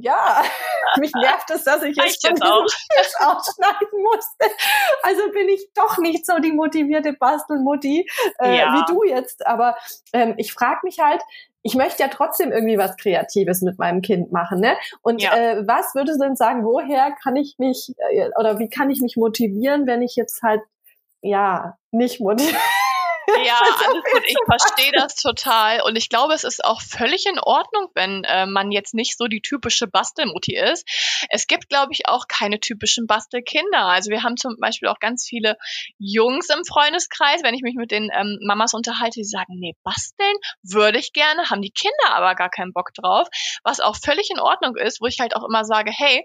ja, 0.00 0.42
mich 0.98 1.12
nervt 1.14 1.50
es, 1.50 1.64
dass 1.64 1.82
ich 1.82 1.96
jetzt, 1.96 2.22
jetzt 2.22 2.42
auch. 2.42 2.66
Fisch 2.94 3.12
ausschneiden 3.20 4.02
musste. 4.02 4.54
Also 5.02 5.30
bin 5.32 5.48
ich 5.48 5.68
doch 5.74 5.98
nicht 5.98 6.26
so 6.26 6.38
die 6.38 6.52
motivierte 6.52 7.12
Bastelmutti 7.12 8.08
äh, 8.40 8.58
ja. 8.58 8.74
wie 8.74 8.92
du 8.92 9.04
jetzt. 9.04 9.46
Aber 9.46 9.76
ähm, 10.12 10.34
ich 10.36 10.52
frage 10.52 10.80
mich 10.82 10.98
halt, 11.00 11.22
ich 11.62 11.74
möchte 11.74 12.02
ja 12.02 12.08
trotzdem 12.08 12.52
irgendwie 12.52 12.78
was 12.78 12.96
Kreatives 12.96 13.62
mit 13.62 13.78
meinem 13.78 14.00
Kind 14.00 14.32
machen, 14.32 14.60
ne? 14.60 14.76
Und 15.02 15.22
ja. 15.22 15.36
äh, 15.36 15.66
was 15.66 15.94
würdest 15.94 16.20
du 16.20 16.24
denn 16.24 16.36
sagen, 16.36 16.64
woher 16.64 17.12
kann 17.22 17.36
ich 17.36 17.56
mich 17.58 17.94
äh, 18.10 18.30
oder 18.38 18.58
wie 18.58 18.70
kann 18.70 18.90
ich 18.90 19.00
mich 19.00 19.16
motivieren, 19.16 19.86
wenn 19.86 20.02
ich 20.02 20.16
jetzt 20.16 20.42
halt 20.42 20.62
ja 21.20 21.76
nicht 21.90 22.20
motiviert 22.20 22.56
ja, 23.44 23.60
alles 23.84 24.04
gut. 24.12 24.22
Ich 24.26 24.36
verstehe 24.46 24.92
das 24.92 25.14
total. 25.16 25.82
Und 25.82 25.96
ich 25.96 26.08
glaube, 26.08 26.34
es 26.34 26.44
ist 26.44 26.64
auch 26.64 26.80
völlig 26.80 27.26
in 27.26 27.38
Ordnung, 27.38 27.88
wenn 27.94 28.24
äh, 28.24 28.46
man 28.46 28.70
jetzt 28.70 28.94
nicht 28.94 29.16
so 29.16 29.26
die 29.26 29.40
typische 29.40 29.86
Bastelmutti 29.86 30.56
ist. 30.56 30.86
Es 31.30 31.46
gibt, 31.46 31.68
glaube 31.68 31.92
ich, 31.92 32.06
auch 32.06 32.26
keine 32.28 32.60
typischen 32.60 33.06
Bastelkinder. 33.06 33.86
Also 33.86 34.10
wir 34.10 34.22
haben 34.22 34.36
zum 34.36 34.56
Beispiel 34.60 34.88
auch 34.88 34.98
ganz 34.98 35.26
viele 35.28 35.56
Jungs 35.98 36.48
im 36.48 36.64
Freundeskreis. 36.64 37.42
Wenn 37.42 37.54
ich 37.54 37.62
mich 37.62 37.74
mit 37.74 37.90
den 37.90 38.10
ähm, 38.14 38.38
Mamas 38.42 38.74
unterhalte, 38.74 39.20
die 39.20 39.24
sagen, 39.24 39.58
nee, 39.58 39.74
basteln 39.82 40.36
würde 40.62 40.98
ich 40.98 41.12
gerne, 41.12 41.50
haben 41.50 41.62
die 41.62 41.72
Kinder 41.72 42.10
aber 42.10 42.34
gar 42.34 42.50
keinen 42.50 42.72
Bock 42.72 42.90
drauf. 42.94 43.28
Was 43.64 43.80
auch 43.80 43.96
völlig 43.96 44.30
in 44.30 44.40
Ordnung 44.40 44.76
ist, 44.76 45.00
wo 45.00 45.06
ich 45.06 45.20
halt 45.20 45.36
auch 45.36 45.44
immer 45.44 45.64
sage, 45.64 45.92
hey, 45.94 46.24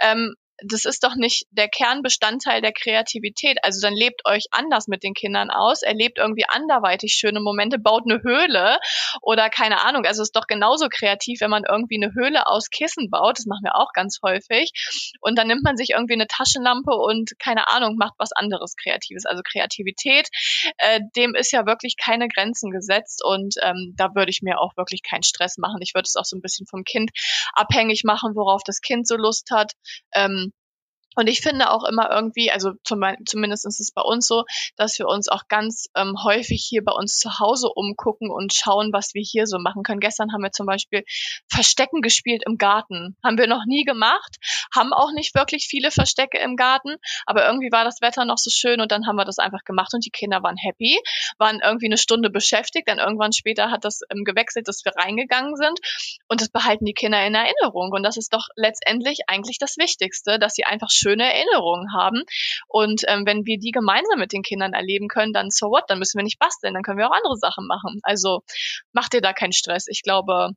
ähm, 0.00 0.34
das 0.64 0.84
ist 0.84 1.04
doch 1.04 1.14
nicht 1.14 1.46
der 1.50 1.68
Kernbestandteil 1.68 2.60
der 2.60 2.72
Kreativität. 2.72 3.58
Also 3.62 3.80
dann 3.80 3.94
lebt 3.94 4.26
euch 4.26 4.44
anders 4.50 4.88
mit 4.88 5.02
den 5.02 5.14
Kindern 5.14 5.50
aus, 5.50 5.82
erlebt 5.82 6.18
irgendwie 6.18 6.44
anderweitig 6.48 7.14
schöne 7.14 7.40
Momente, 7.40 7.78
baut 7.78 8.04
eine 8.08 8.22
Höhle 8.22 8.78
oder 9.22 9.50
keine 9.50 9.82
Ahnung. 9.82 10.04
Also 10.04 10.22
es 10.22 10.28
ist 10.28 10.36
doch 10.36 10.46
genauso 10.46 10.88
kreativ, 10.88 11.40
wenn 11.40 11.50
man 11.50 11.64
irgendwie 11.68 12.02
eine 12.02 12.14
Höhle 12.14 12.46
aus 12.46 12.70
Kissen 12.70 13.10
baut. 13.10 13.38
Das 13.38 13.46
machen 13.46 13.64
wir 13.64 13.76
auch 13.76 13.92
ganz 13.92 14.18
häufig. 14.22 14.72
Und 15.20 15.38
dann 15.38 15.48
nimmt 15.48 15.62
man 15.62 15.76
sich 15.76 15.90
irgendwie 15.90 16.14
eine 16.14 16.26
Taschenlampe 16.26 16.92
und 16.92 17.38
keine 17.38 17.68
Ahnung, 17.68 17.96
macht 17.96 18.14
was 18.18 18.32
anderes 18.32 18.76
Kreatives. 18.76 19.26
Also 19.26 19.42
Kreativität, 19.42 20.28
äh, 20.78 21.00
dem 21.16 21.34
ist 21.34 21.52
ja 21.52 21.66
wirklich 21.66 21.96
keine 21.96 22.28
Grenzen 22.28 22.70
gesetzt 22.70 23.22
und 23.24 23.54
ähm, 23.62 23.94
da 23.96 24.14
würde 24.14 24.30
ich 24.30 24.42
mir 24.42 24.60
auch 24.60 24.76
wirklich 24.76 25.02
keinen 25.02 25.22
Stress 25.22 25.58
machen. 25.58 25.80
Ich 25.80 25.94
würde 25.94 26.06
es 26.06 26.16
auch 26.16 26.24
so 26.24 26.36
ein 26.36 26.42
bisschen 26.42 26.66
vom 26.66 26.84
Kind 26.84 27.10
abhängig 27.54 28.04
machen, 28.04 28.34
worauf 28.34 28.62
das 28.64 28.80
Kind 28.80 29.06
so 29.06 29.16
Lust 29.16 29.50
hat. 29.50 29.72
Ähm, 30.12 30.49
und 31.16 31.26
ich 31.26 31.40
finde 31.40 31.70
auch 31.70 31.84
immer 31.84 32.10
irgendwie, 32.10 32.50
also 32.52 32.72
zum, 32.84 33.02
zumindest 33.26 33.66
ist 33.66 33.80
es 33.80 33.90
bei 33.92 34.02
uns 34.02 34.28
so, 34.28 34.44
dass 34.76 34.98
wir 34.98 35.08
uns 35.08 35.28
auch 35.28 35.48
ganz 35.48 35.88
ähm, 35.96 36.14
häufig 36.22 36.64
hier 36.68 36.84
bei 36.84 36.92
uns 36.92 37.18
zu 37.18 37.40
Hause 37.40 37.68
umgucken 37.68 38.30
und 38.30 38.54
schauen, 38.54 38.92
was 38.92 39.12
wir 39.14 39.22
hier 39.22 39.46
so 39.46 39.58
machen 39.58 39.82
können. 39.82 39.98
Gestern 39.98 40.32
haben 40.32 40.42
wir 40.42 40.52
zum 40.52 40.66
Beispiel 40.66 41.04
Verstecken 41.48 42.00
gespielt 42.00 42.42
im 42.46 42.58
Garten. 42.58 43.16
Haben 43.24 43.38
wir 43.38 43.48
noch 43.48 43.64
nie 43.66 43.84
gemacht, 43.84 44.36
haben 44.74 44.92
auch 44.92 45.10
nicht 45.12 45.34
wirklich 45.34 45.66
viele 45.68 45.90
Verstecke 45.90 46.38
im 46.38 46.54
Garten, 46.54 46.96
aber 47.26 47.44
irgendwie 47.46 47.72
war 47.72 47.84
das 47.84 48.00
Wetter 48.00 48.24
noch 48.24 48.38
so 48.38 48.50
schön 48.50 48.80
und 48.80 48.92
dann 48.92 49.06
haben 49.06 49.16
wir 49.16 49.24
das 49.24 49.38
einfach 49.38 49.64
gemacht 49.64 49.92
und 49.94 50.04
die 50.04 50.10
Kinder 50.10 50.42
waren 50.44 50.56
happy, 50.56 50.96
waren 51.38 51.60
irgendwie 51.60 51.86
eine 51.86 51.98
Stunde 51.98 52.30
beschäftigt, 52.30 52.88
dann 52.88 52.98
irgendwann 52.98 53.32
später 53.32 53.70
hat 53.70 53.84
das 53.84 54.00
ähm, 54.10 54.24
gewechselt, 54.24 54.68
dass 54.68 54.84
wir 54.84 54.92
reingegangen 54.96 55.56
sind 55.56 55.80
und 56.28 56.40
das 56.40 56.50
behalten 56.50 56.84
die 56.84 56.94
Kinder 56.94 57.24
in 57.26 57.34
Erinnerung 57.34 57.90
und 57.90 58.04
das 58.04 58.16
ist 58.16 58.32
doch 58.32 58.46
letztendlich 58.54 59.22
eigentlich 59.26 59.58
das 59.58 59.76
Wichtigste, 59.76 60.38
dass 60.38 60.54
sie 60.54 60.64
einfach 60.64 60.90
schöne 61.00 61.32
Erinnerungen 61.32 61.92
haben. 61.94 62.22
Und 62.68 63.02
ähm, 63.08 63.24
wenn 63.26 63.46
wir 63.46 63.58
die 63.58 63.70
gemeinsam 63.70 64.18
mit 64.18 64.32
den 64.32 64.42
Kindern 64.42 64.72
erleben 64.72 65.08
können, 65.08 65.32
dann 65.32 65.50
so 65.50 65.70
what, 65.70 65.84
dann 65.88 65.98
müssen 65.98 66.18
wir 66.18 66.24
nicht 66.24 66.38
basteln, 66.38 66.74
dann 66.74 66.82
können 66.82 66.98
wir 66.98 67.08
auch 67.08 67.16
andere 67.16 67.36
Sachen 67.36 67.66
machen. 67.66 68.00
Also 68.02 68.42
mach 68.92 69.08
dir 69.08 69.20
da 69.20 69.32
keinen 69.32 69.52
Stress. 69.52 69.86
Ich 69.88 70.02
glaube, 70.02 70.50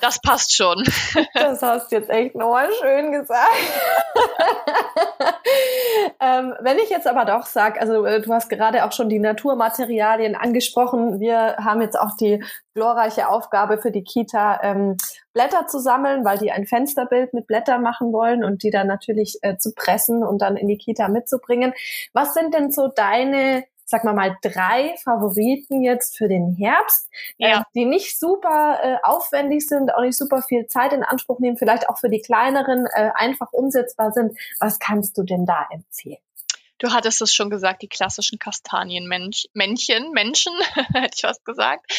das 0.00 0.20
passt 0.20 0.54
schon. 0.54 0.84
Das 1.34 1.62
hast 1.62 1.90
du 1.90 1.96
jetzt 1.96 2.10
echt 2.10 2.34
nochmal 2.34 2.68
schön 2.80 3.12
gesagt. 3.12 3.54
ähm, 6.20 6.54
wenn 6.60 6.78
ich 6.78 6.88
jetzt 6.88 7.06
aber 7.06 7.24
doch 7.24 7.46
sage, 7.46 7.80
also 7.80 8.04
äh, 8.04 8.20
du 8.20 8.32
hast 8.32 8.48
gerade 8.48 8.84
auch 8.84 8.92
schon 8.92 9.08
die 9.08 9.18
Naturmaterialien 9.18 10.34
angesprochen. 10.34 11.20
Wir 11.20 11.56
haben 11.58 11.80
jetzt 11.80 11.98
auch 11.98 12.16
die 12.18 12.42
glorreiche 12.74 13.28
Aufgabe 13.28 13.78
für 13.78 13.90
die 13.90 14.04
Kita, 14.04 14.60
ähm, 14.62 14.96
Blätter 15.32 15.66
zu 15.66 15.78
sammeln, 15.78 16.24
weil 16.24 16.38
die 16.38 16.50
ein 16.50 16.66
Fensterbild 16.66 17.32
mit 17.32 17.46
Blättern 17.46 17.82
machen 17.82 18.12
wollen 18.12 18.44
und 18.44 18.62
die 18.62 18.70
dann 18.70 18.86
natürlich 18.86 19.38
äh, 19.42 19.56
zu 19.56 19.72
pressen 19.72 20.22
und 20.22 20.42
dann 20.42 20.56
in 20.56 20.68
die 20.68 20.78
Kita 20.78 21.08
mitzubringen. 21.08 21.72
Was 22.12 22.34
sind 22.34 22.54
denn 22.54 22.70
so 22.70 22.88
deine 22.88 23.64
sag 23.86 24.04
mal 24.04 24.14
mal, 24.14 24.36
drei 24.42 24.94
Favoriten 25.02 25.82
jetzt 25.82 26.16
für 26.16 26.26
den 26.26 26.54
Herbst, 26.56 27.08
äh, 27.38 27.50
ja. 27.50 27.60
äh, 27.60 27.62
die 27.74 27.84
nicht 27.84 28.18
super 28.18 28.78
äh, 28.82 28.96
aufwendig 29.02 29.68
sind, 29.68 29.94
auch 29.94 30.00
nicht 30.00 30.16
super 30.16 30.42
viel 30.42 30.66
Zeit 30.66 30.92
in 30.92 31.02
Anspruch 31.02 31.38
nehmen, 31.38 31.56
vielleicht 31.56 31.88
auch 31.88 31.98
für 31.98 32.08
die 32.08 32.20
kleineren 32.20 32.86
äh, 32.86 33.10
einfach 33.14 33.52
umsetzbar 33.52 34.12
sind. 34.12 34.36
Was 34.58 34.78
kannst 34.78 35.18
du 35.18 35.22
denn 35.22 35.44
da 35.44 35.66
empfehlen? 35.70 36.18
Du 36.78 36.92
hattest 36.92 37.22
es 37.22 37.32
schon 37.32 37.50
gesagt, 37.50 37.82
die 37.82 37.88
klassischen 37.88 38.38
Kastanienmännchen, 38.38 40.10
Menschen, 40.12 40.52
hätte 40.92 41.14
ich 41.14 41.20
fast 41.20 41.44
gesagt. 41.44 41.90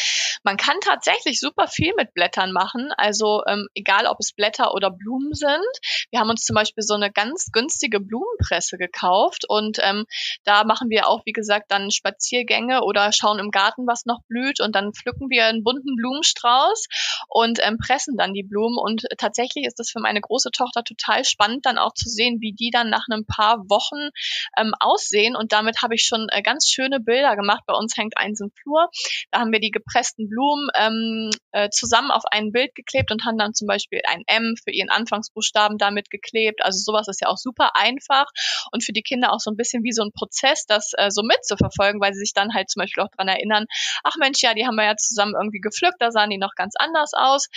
Man 0.44 0.58
kann 0.58 0.76
tatsächlich 0.80 1.40
super 1.40 1.66
viel 1.66 1.94
mit 1.96 2.12
Blättern 2.12 2.52
machen, 2.52 2.92
also 2.96 3.42
ähm, 3.46 3.68
egal 3.74 4.06
ob 4.06 4.18
es 4.20 4.32
Blätter 4.32 4.74
oder 4.74 4.90
Blumen 4.90 5.32
sind. 5.32 5.64
Wir 6.10 6.20
haben 6.20 6.28
uns 6.28 6.44
zum 6.44 6.54
Beispiel 6.54 6.82
so 6.84 6.94
eine 6.94 7.10
ganz 7.10 7.50
günstige 7.52 8.00
Blumenpresse 8.00 8.76
gekauft 8.76 9.44
und 9.48 9.78
ähm, 9.80 10.04
da 10.44 10.64
machen 10.64 10.90
wir 10.90 11.08
auch, 11.08 11.22
wie 11.24 11.32
gesagt, 11.32 11.70
dann 11.70 11.90
Spaziergänge 11.90 12.82
oder 12.82 13.12
schauen 13.12 13.38
im 13.38 13.50
Garten, 13.50 13.86
was 13.86 14.04
noch 14.04 14.20
blüht 14.28 14.60
und 14.60 14.76
dann 14.76 14.92
pflücken 14.92 15.30
wir 15.30 15.46
einen 15.46 15.64
bunten 15.64 15.96
Blumenstrauß 15.96 16.86
und 17.28 17.60
ähm, 17.62 17.78
pressen 17.78 18.16
dann 18.16 18.34
die 18.34 18.44
Blumen 18.44 18.76
und 18.78 19.06
tatsächlich 19.16 19.64
ist 19.64 19.78
das 19.78 19.90
für 19.90 20.00
meine 20.00 20.20
große 20.20 20.50
Tochter 20.50 20.84
total 20.84 21.24
spannend, 21.24 21.64
dann 21.64 21.78
auch 21.78 21.94
zu 21.94 22.10
sehen, 22.10 22.40
wie 22.40 22.52
die 22.52 22.70
dann 22.70 22.90
nach 22.90 23.06
ein 23.10 23.24
paar 23.24 23.58
Wochen 23.68 24.10
ähm, 24.58 24.65
aussehen. 24.80 25.36
Und 25.36 25.52
damit 25.52 25.82
habe 25.82 25.94
ich 25.94 26.04
schon 26.04 26.28
äh, 26.30 26.42
ganz 26.42 26.68
schöne 26.68 27.00
Bilder 27.00 27.36
gemacht. 27.36 27.62
Bei 27.66 27.74
uns 27.74 27.96
hängt 27.96 28.16
eins 28.16 28.40
im 28.40 28.50
Flur. 28.50 28.88
Da 29.30 29.40
haben 29.40 29.52
wir 29.52 29.60
die 29.60 29.70
gepressten 29.70 30.28
Blumen 30.28 30.68
ähm, 30.74 31.30
äh, 31.52 31.70
zusammen 31.70 32.10
auf 32.10 32.22
ein 32.30 32.52
Bild 32.52 32.74
geklebt 32.74 33.10
und 33.10 33.24
haben 33.24 33.38
dann 33.38 33.54
zum 33.54 33.66
Beispiel 33.66 34.00
ein 34.08 34.22
M 34.26 34.54
für 34.62 34.72
ihren 34.72 34.90
Anfangsbuchstaben 34.90 35.78
damit 35.78 36.10
geklebt. 36.10 36.62
Also 36.62 36.78
sowas 36.78 37.08
ist 37.08 37.20
ja 37.20 37.28
auch 37.28 37.38
super 37.38 37.70
einfach 37.74 38.26
und 38.72 38.84
für 38.84 38.92
die 38.92 39.02
Kinder 39.02 39.32
auch 39.32 39.40
so 39.40 39.50
ein 39.50 39.56
bisschen 39.56 39.82
wie 39.82 39.92
so 39.92 40.02
ein 40.02 40.12
Prozess, 40.12 40.66
das 40.66 40.92
äh, 40.96 41.10
so 41.10 41.22
mitzuverfolgen, 41.22 42.00
weil 42.00 42.12
sie 42.12 42.20
sich 42.20 42.32
dann 42.34 42.54
halt 42.54 42.70
zum 42.70 42.80
Beispiel 42.80 43.02
auch 43.02 43.10
dran 43.16 43.28
erinnern, 43.28 43.66
ach 44.04 44.16
Mensch, 44.18 44.42
ja, 44.42 44.54
die 44.54 44.66
haben 44.66 44.76
wir 44.76 44.84
ja 44.84 44.96
zusammen 44.96 45.34
irgendwie 45.36 45.60
gepflückt, 45.60 45.96
da 46.00 46.10
sahen 46.10 46.30
die 46.30 46.38
noch 46.38 46.54
ganz 46.56 46.74
anders 46.76 47.12
aus. 47.14 47.48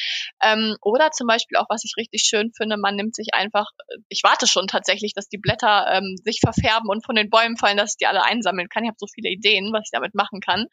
Ähm, 0.42 0.76
oder 0.82 1.12
zum 1.12 1.28
Beispiel 1.28 1.58
auch, 1.58 1.68
was 1.70 1.84
ich 1.84 1.94
richtig 1.98 2.24
schön 2.24 2.52
finde, 2.56 2.78
man 2.78 2.96
nimmt 2.96 3.16
sich 3.16 3.34
einfach, 3.34 3.68
äh, 3.90 3.98
ich 4.10 4.22
warte 4.24 4.48
schon 4.48 4.68
tatsächlich, 4.68 5.14
dass 5.14 5.28
die 5.30 5.38
Blätter 5.38 5.88
ähm, 5.92 6.16
sich 6.24 6.40
verfärben 6.40 6.90
und 6.90 6.99
von 7.02 7.16
den 7.16 7.30
Bäumen 7.30 7.58
fallen, 7.58 7.78
dass 7.78 7.94
ich 7.94 7.98
die 7.98 8.08
alle 8.08 8.24
einsammeln 8.24 8.70
kann. 8.70 8.84
Ich 8.84 8.90
habe 8.90 8.98
so 9.00 9.08
viele 9.08 9.30
Ideen, 9.30 9.72
was 9.74 9.84
ich 9.86 9.92
damit 9.92 10.16
machen 10.16 10.42
kann. 10.42 10.68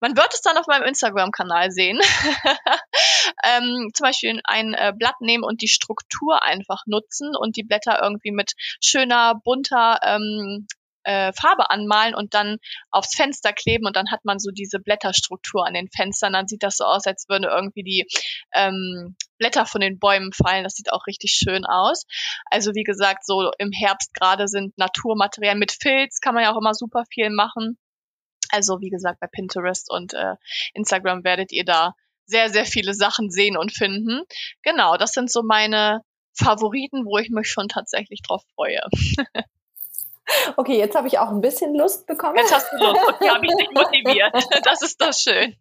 Man 0.00 0.16
wird 0.16 0.34
es 0.34 0.40
dann 0.40 0.56
auf 0.56 0.66
meinem 0.66 0.82
Instagram-Kanal 0.82 1.70
sehen. 1.70 2.00
ähm, 3.44 3.90
zum 3.94 4.04
Beispiel 4.04 4.40
ein 4.44 4.74
äh, 4.74 4.92
Blatt 4.96 5.20
nehmen 5.20 5.44
und 5.44 5.62
die 5.62 5.68
Struktur 5.68 6.42
einfach 6.42 6.82
nutzen 6.86 7.36
und 7.36 7.56
die 7.56 7.62
Blätter 7.62 8.00
irgendwie 8.02 8.32
mit 8.32 8.54
schöner, 8.80 9.40
bunter 9.44 10.00
ähm, 10.02 10.66
äh, 11.04 11.32
Farbe 11.32 11.70
anmalen 11.70 12.14
und 12.14 12.34
dann 12.34 12.58
aufs 12.90 13.14
Fenster 13.16 13.52
kleben 13.52 13.86
und 13.86 13.96
dann 13.96 14.10
hat 14.10 14.24
man 14.24 14.38
so 14.38 14.50
diese 14.50 14.78
Blätterstruktur 14.78 15.66
an 15.66 15.74
den 15.74 15.88
Fenstern. 15.88 16.32
Dann 16.32 16.48
sieht 16.48 16.62
das 16.62 16.76
so 16.76 16.84
aus, 16.84 17.06
als 17.06 17.28
würden 17.28 17.44
irgendwie 17.44 17.82
die 17.82 18.06
ähm, 18.54 19.16
Blätter 19.38 19.66
von 19.66 19.80
den 19.80 19.98
Bäumen 19.98 20.32
fallen. 20.32 20.64
Das 20.64 20.74
sieht 20.74 20.92
auch 20.92 21.06
richtig 21.06 21.32
schön 21.32 21.64
aus. 21.64 22.04
Also 22.50 22.74
wie 22.74 22.84
gesagt, 22.84 23.26
so 23.26 23.50
im 23.58 23.72
Herbst 23.72 24.14
gerade 24.14 24.48
sind 24.48 24.76
Naturmaterialien 24.78 25.58
mit 25.58 25.72
Filz 25.72 26.20
kann 26.20 26.34
man 26.34 26.44
ja 26.44 26.52
auch 26.52 26.58
immer 26.58 26.74
super 26.74 27.04
viel 27.12 27.30
machen. 27.30 27.78
Also 28.50 28.80
wie 28.80 28.90
gesagt, 28.90 29.20
bei 29.20 29.26
Pinterest 29.26 29.90
und 29.90 30.14
äh, 30.14 30.34
Instagram 30.74 31.24
werdet 31.24 31.52
ihr 31.52 31.64
da 31.64 31.94
sehr, 32.26 32.50
sehr 32.50 32.64
viele 32.64 32.94
Sachen 32.94 33.30
sehen 33.30 33.56
und 33.56 33.72
finden. 33.72 34.22
Genau, 34.62 34.96
das 34.96 35.12
sind 35.12 35.30
so 35.30 35.42
meine 35.42 36.02
Favoriten, 36.34 37.04
wo 37.04 37.18
ich 37.18 37.30
mich 37.30 37.48
schon 37.48 37.68
tatsächlich 37.68 38.22
drauf 38.22 38.42
freue. 38.54 38.80
Okay, 40.56 40.78
jetzt 40.78 40.94
habe 40.94 41.08
ich 41.08 41.18
auch 41.18 41.30
ein 41.30 41.40
bisschen 41.40 41.74
Lust 41.74 42.06
bekommen. 42.06 42.36
Jetzt 42.36 42.54
hast 42.54 42.72
du 42.72 42.76
Lust. 42.76 43.00
Okay, 43.08 43.28
habe 43.28 43.44
ich 43.44 43.54
dich 43.56 43.70
motiviert. 43.72 44.32
Das 44.64 44.82
ist 44.82 45.00
doch 45.00 45.12
schön. 45.12 45.56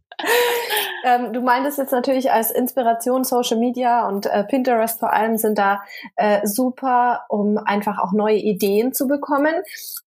ähm, 1.03 1.33
du 1.33 1.41
meintest 1.41 1.77
jetzt 1.77 1.91
natürlich 1.91 2.31
als 2.31 2.51
Inspiration 2.51 3.23
Social 3.23 3.57
Media 3.57 4.07
und 4.07 4.27
äh, 4.27 4.43
Pinterest 4.43 4.99
vor 4.99 5.11
allem 5.11 5.37
sind 5.37 5.57
da 5.57 5.81
äh, 6.15 6.45
super, 6.45 7.25
um 7.29 7.57
einfach 7.57 7.97
auch 7.99 8.11
neue 8.11 8.37
Ideen 8.37 8.93
zu 8.93 9.07
bekommen. 9.07 9.53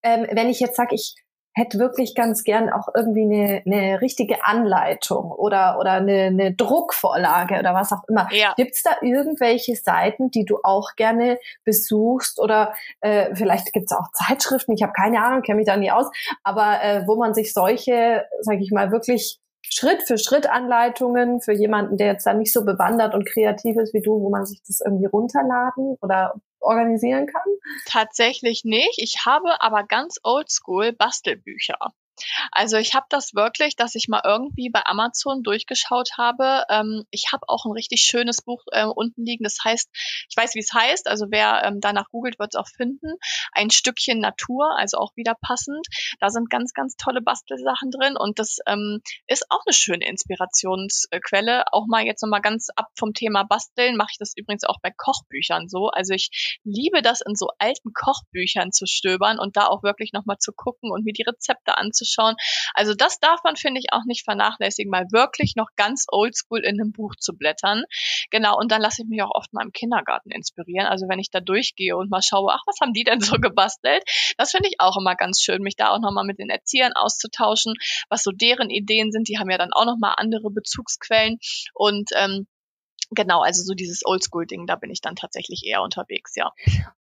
Ähm, 0.02 0.26
wenn 0.30 0.48
ich 0.48 0.60
jetzt 0.60 0.76
sage, 0.76 0.94
ich 0.94 1.16
hätte 1.54 1.78
wirklich 1.78 2.14
ganz 2.14 2.44
gern 2.44 2.70
auch 2.70 2.88
irgendwie 2.94 3.22
eine, 3.22 3.62
eine 3.64 4.00
richtige 4.00 4.44
Anleitung 4.44 5.30
oder, 5.30 5.78
oder 5.78 5.92
eine, 5.92 6.24
eine 6.24 6.52
Druckvorlage 6.54 7.58
oder 7.58 7.74
was 7.74 7.92
auch 7.92 8.02
immer. 8.08 8.28
Ja. 8.32 8.54
Gibt 8.56 8.74
es 8.74 8.82
da 8.82 8.90
irgendwelche 9.00 9.76
Seiten, 9.76 10.30
die 10.30 10.44
du 10.44 10.58
auch 10.62 10.96
gerne 10.96 11.38
besuchst 11.64 12.40
oder 12.40 12.74
äh, 13.00 13.34
vielleicht 13.34 13.72
gibt 13.72 13.90
es 13.90 13.96
auch 13.96 14.10
Zeitschriften, 14.12 14.72
ich 14.72 14.82
habe 14.82 14.92
keine 14.92 15.22
Ahnung, 15.22 15.42
kenne 15.42 15.58
mich 15.58 15.66
da 15.66 15.76
nie 15.76 15.90
aus, 15.90 16.10
aber 16.42 16.82
äh, 16.82 17.06
wo 17.06 17.16
man 17.16 17.34
sich 17.34 17.52
solche, 17.52 18.24
sage 18.40 18.62
ich 18.62 18.70
mal, 18.72 18.90
wirklich 18.90 19.40
Schritt 19.70 20.02
für 20.02 20.18
Schritt 20.18 20.48
Anleitungen 20.48 21.40
für 21.40 21.52
jemanden, 21.52 21.96
der 21.96 22.08
jetzt 22.08 22.26
da 22.26 22.34
nicht 22.34 22.52
so 22.52 22.64
bewandert 22.64 23.14
und 23.14 23.26
kreativ 23.26 23.76
ist 23.76 23.94
wie 23.94 24.02
du, 24.02 24.20
wo 24.20 24.30
man 24.30 24.44
sich 24.44 24.60
das 24.66 24.80
irgendwie 24.84 25.06
runterladen 25.06 25.96
oder 26.00 26.34
organisieren 26.64 27.26
kann? 27.26 27.42
Tatsächlich 27.86 28.64
nicht. 28.64 28.98
Ich 28.98 29.24
habe 29.26 29.60
aber 29.60 29.84
ganz 29.84 30.18
oldschool 30.22 30.92
Bastelbücher. 30.92 31.78
Also 32.52 32.76
ich 32.76 32.94
habe 32.94 33.06
das 33.08 33.34
wirklich, 33.34 33.76
dass 33.76 33.94
ich 33.94 34.08
mal 34.08 34.22
irgendwie 34.24 34.70
bei 34.70 34.84
Amazon 34.84 35.42
durchgeschaut 35.42 36.10
habe. 36.16 36.64
Ähm, 36.70 37.04
ich 37.10 37.32
habe 37.32 37.48
auch 37.48 37.64
ein 37.64 37.72
richtig 37.72 38.02
schönes 38.02 38.42
Buch 38.42 38.62
äh, 38.72 38.84
unten 38.84 39.24
liegen. 39.24 39.44
Das 39.44 39.58
heißt, 39.64 39.90
ich 40.28 40.36
weiß, 40.36 40.54
wie 40.54 40.60
es 40.60 40.72
heißt. 40.72 41.08
Also 41.08 41.26
wer 41.30 41.64
ähm, 41.64 41.80
danach 41.80 42.08
googelt, 42.10 42.38
wird 42.38 42.54
es 42.54 42.60
auch 42.60 42.68
finden. 42.68 43.14
Ein 43.52 43.70
Stückchen 43.70 44.20
Natur, 44.20 44.76
also 44.78 44.98
auch 44.98 45.16
wieder 45.16 45.34
passend. 45.40 45.86
Da 46.20 46.30
sind 46.30 46.50
ganz, 46.50 46.72
ganz 46.72 46.96
tolle 46.96 47.20
Bastelsachen 47.20 47.90
drin 47.90 48.16
und 48.16 48.38
das 48.38 48.58
ähm, 48.66 49.00
ist 49.26 49.46
auch 49.50 49.62
eine 49.66 49.74
schöne 49.74 50.06
Inspirationsquelle. 50.06 51.64
Auch 51.72 51.86
mal 51.88 52.04
jetzt 52.04 52.22
nochmal 52.22 52.42
ganz 52.42 52.68
ab 52.76 52.88
vom 52.96 53.12
Thema 53.12 53.44
Basteln 53.44 53.96
mache 53.96 54.10
ich 54.12 54.18
das 54.18 54.34
übrigens 54.36 54.64
auch 54.64 54.78
bei 54.80 54.90
Kochbüchern 54.96 55.68
so. 55.68 55.88
Also 55.88 56.14
ich 56.14 56.60
liebe 56.64 57.02
das 57.02 57.20
in 57.20 57.34
so 57.34 57.48
alten 57.58 57.92
Kochbüchern 57.92 58.72
zu 58.72 58.86
stöbern 58.86 59.38
und 59.38 59.56
da 59.56 59.66
auch 59.66 59.82
wirklich 59.82 60.12
nochmal 60.12 60.38
zu 60.38 60.52
gucken 60.52 60.90
und 60.90 61.04
mir 61.04 61.12
die 61.12 61.22
Rezepte 61.22 61.76
anzuschauen 61.76 62.03
anzuschauen. 62.04 62.36
Also 62.74 62.94
das 62.94 63.18
darf 63.18 63.40
man, 63.44 63.56
finde 63.56 63.80
ich, 63.80 63.86
auch 63.92 64.04
nicht 64.06 64.24
vernachlässigen, 64.24 64.90
mal 64.90 65.06
wirklich 65.10 65.54
noch 65.56 65.68
ganz 65.76 66.06
oldschool 66.08 66.60
in 66.60 66.80
einem 66.80 66.92
Buch 66.92 67.14
zu 67.16 67.34
blättern. 67.34 67.84
Genau, 68.30 68.56
und 68.58 68.70
dann 68.70 68.80
lasse 68.80 69.02
ich 69.02 69.08
mich 69.08 69.22
auch 69.22 69.34
oft 69.34 69.52
mal 69.52 69.64
im 69.64 69.72
Kindergarten 69.72 70.30
inspirieren. 70.30 70.86
Also 70.86 71.08
wenn 71.08 71.18
ich 71.18 71.30
da 71.30 71.40
durchgehe 71.40 71.96
und 71.96 72.10
mal 72.10 72.22
schaue, 72.22 72.52
ach, 72.52 72.62
was 72.66 72.76
haben 72.80 72.92
die 72.92 73.04
denn 73.04 73.20
so 73.20 73.36
gebastelt? 73.36 74.02
Das 74.36 74.50
finde 74.50 74.68
ich 74.68 74.76
auch 74.78 74.96
immer 74.98 75.14
ganz 75.14 75.40
schön, 75.40 75.62
mich 75.62 75.76
da 75.76 75.90
auch 75.90 76.00
nochmal 76.00 76.24
mit 76.24 76.38
den 76.38 76.50
Erziehern 76.50 76.92
auszutauschen, 76.94 77.74
was 78.08 78.22
so 78.22 78.30
deren 78.30 78.70
Ideen 78.70 79.10
sind. 79.12 79.28
Die 79.28 79.38
haben 79.38 79.50
ja 79.50 79.58
dann 79.58 79.72
auch 79.72 79.86
nochmal 79.86 80.14
andere 80.16 80.50
Bezugsquellen. 80.50 81.38
Und 81.74 82.10
ähm, 82.16 82.46
Genau, 83.10 83.42
also 83.42 83.62
so 83.62 83.74
dieses 83.74 84.04
Oldschool-Ding, 84.04 84.66
da 84.66 84.76
bin 84.76 84.90
ich 84.90 85.00
dann 85.00 85.16
tatsächlich 85.16 85.64
eher 85.66 85.82
unterwegs, 85.82 86.34
ja. 86.36 86.52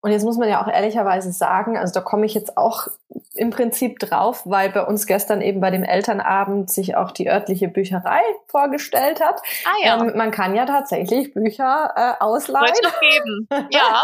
Und 0.01 0.11
jetzt 0.11 0.23
muss 0.23 0.37
man 0.37 0.49
ja 0.49 0.63
auch 0.63 0.67
ehrlicherweise 0.67 1.31
sagen, 1.31 1.77
also 1.77 1.93
da 1.93 2.01
komme 2.01 2.25
ich 2.25 2.33
jetzt 2.33 2.57
auch 2.57 2.87
im 3.35 3.49
Prinzip 3.49 3.99
drauf, 3.99 4.43
weil 4.45 4.69
bei 4.69 4.83
uns 4.83 5.07
gestern 5.07 5.41
eben 5.41 5.59
bei 5.59 5.71
dem 5.71 5.83
Elternabend 5.83 6.69
sich 6.69 6.95
auch 6.95 7.11
die 7.11 7.29
örtliche 7.29 7.67
Bücherei 7.67 8.21
vorgestellt 8.47 9.21
hat. 9.21 9.41
Ah 9.65 9.85
ja. 9.85 10.01
Ähm, 10.01 10.13
man 10.15 10.31
kann 10.31 10.55
ja 10.55 10.65
tatsächlich 10.65 11.33
Bücher 11.33 11.93
äh, 11.95 12.23
ausleihen. 12.23 12.73
Soll 12.73 12.91
noch 12.91 12.99
geben. 12.99 13.47
Ja, 13.73 14.03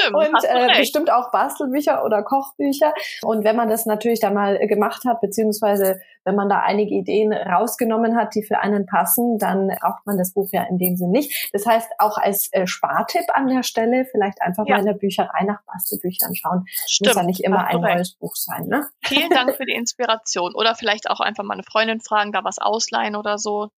stimmt. 0.00 0.16
Und 0.16 0.44
äh, 0.44 0.78
bestimmt 0.78 1.12
auch 1.12 1.30
Bastelbücher 1.30 2.04
oder 2.04 2.22
Kochbücher. 2.22 2.92
Und 3.22 3.44
wenn 3.44 3.56
man 3.56 3.68
das 3.68 3.86
natürlich 3.86 4.20
dann 4.20 4.34
mal 4.34 4.58
gemacht 4.66 5.04
hat, 5.04 5.20
beziehungsweise 5.20 6.00
wenn 6.26 6.34
man 6.34 6.48
da 6.48 6.60
einige 6.60 6.94
Ideen 6.94 7.32
rausgenommen 7.32 8.16
hat, 8.16 8.34
die 8.34 8.42
für 8.42 8.58
einen 8.58 8.84
passen, 8.84 9.38
dann 9.38 9.68
braucht 9.80 10.04
man 10.06 10.18
das 10.18 10.32
Buch 10.32 10.48
ja 10.52 10.64
in 10.64 10.76
dem 10.76 10.96
Sinn 10.96 11.10
nicht. 11.10 11.50
Das 11.52 11.64
heißt, 11.64 11.88
auch 11.98 12.18
als 12.18 12.52
äh, 12.52 12.66
Spartipp 12.66 13.24
an 13.32 13.46
der 13.46 13.62
Stelle, 13.62 14.04
vielleicht 14.10 14.42
einfach 14.42 14.66
ja. 14.66 14.74
mal 14.74 14.80
in 14.80 14.86
der 14.86 14.94
Bücherei 14.94 15.44
nach 15.44 15.62
Bastelbüchern 15.64 16.34
schauen. 16.34 16.64
Stimmt. 16.86 17.14
Muss 17.14 17.16
ja 17.16 17.22
nicht 17.22 17.44
immer 17.44 17.66
ein 17.66 17.80
neues 17.80 18.14
Buch 18.16 18.34
sein. 18.34 18.66
Ne? 18.66 18.86
Vielen 19.04 19.30
Dank 19.30 19.54
für 19.56 19.64
die 19.64 19.74
Inspiration. 19.74 20.54
Oder 20.54 20.74
vielleicht 20.74 21.08
auch 21.08 21.20
einfach 21.20 21.44
mal 21.44 21.54
eine 21.54 21.62
Freundin 21.62 22.00
fragen, 22.00 22.32
da 22.32 22.42
was 22.44 22.58
ausleihen 22.58 23.14
oder 23.14 23.38
so. 23.38 23.68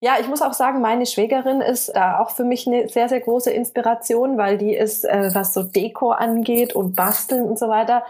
Ja, 0.00 0.16
ich 0.20 0.28
muss 0.28 0.42
auch 0.42 0.52
sagen, 0.52 0.80
meine 0.80 1.06
Schwägerin 1.06 1.60
ist 1.60 1.94
da 1.94 2.18
auch 2.18 2.30
für 2.30 2.44
mich 2.44 2.66
eine 2.66 2.88
sehr, 2.88 3.08
sehr 3.08 3.20
große 3.20 3.50
Inspiration, 3.50 4.36
weil 4.36 4.58
die 4.58 4.74
ist, 4.74 5.04
äh, 5.04 5.30
was 5.32 5.54
so 5.54 5.62
Deko 5.62 6.10
angeht 6.10 6.74
und 6.74 6.96
Basteln 6.96 7.44
und 7.44 7.58
so 7.58 7.68
weiter, 7.68 8.04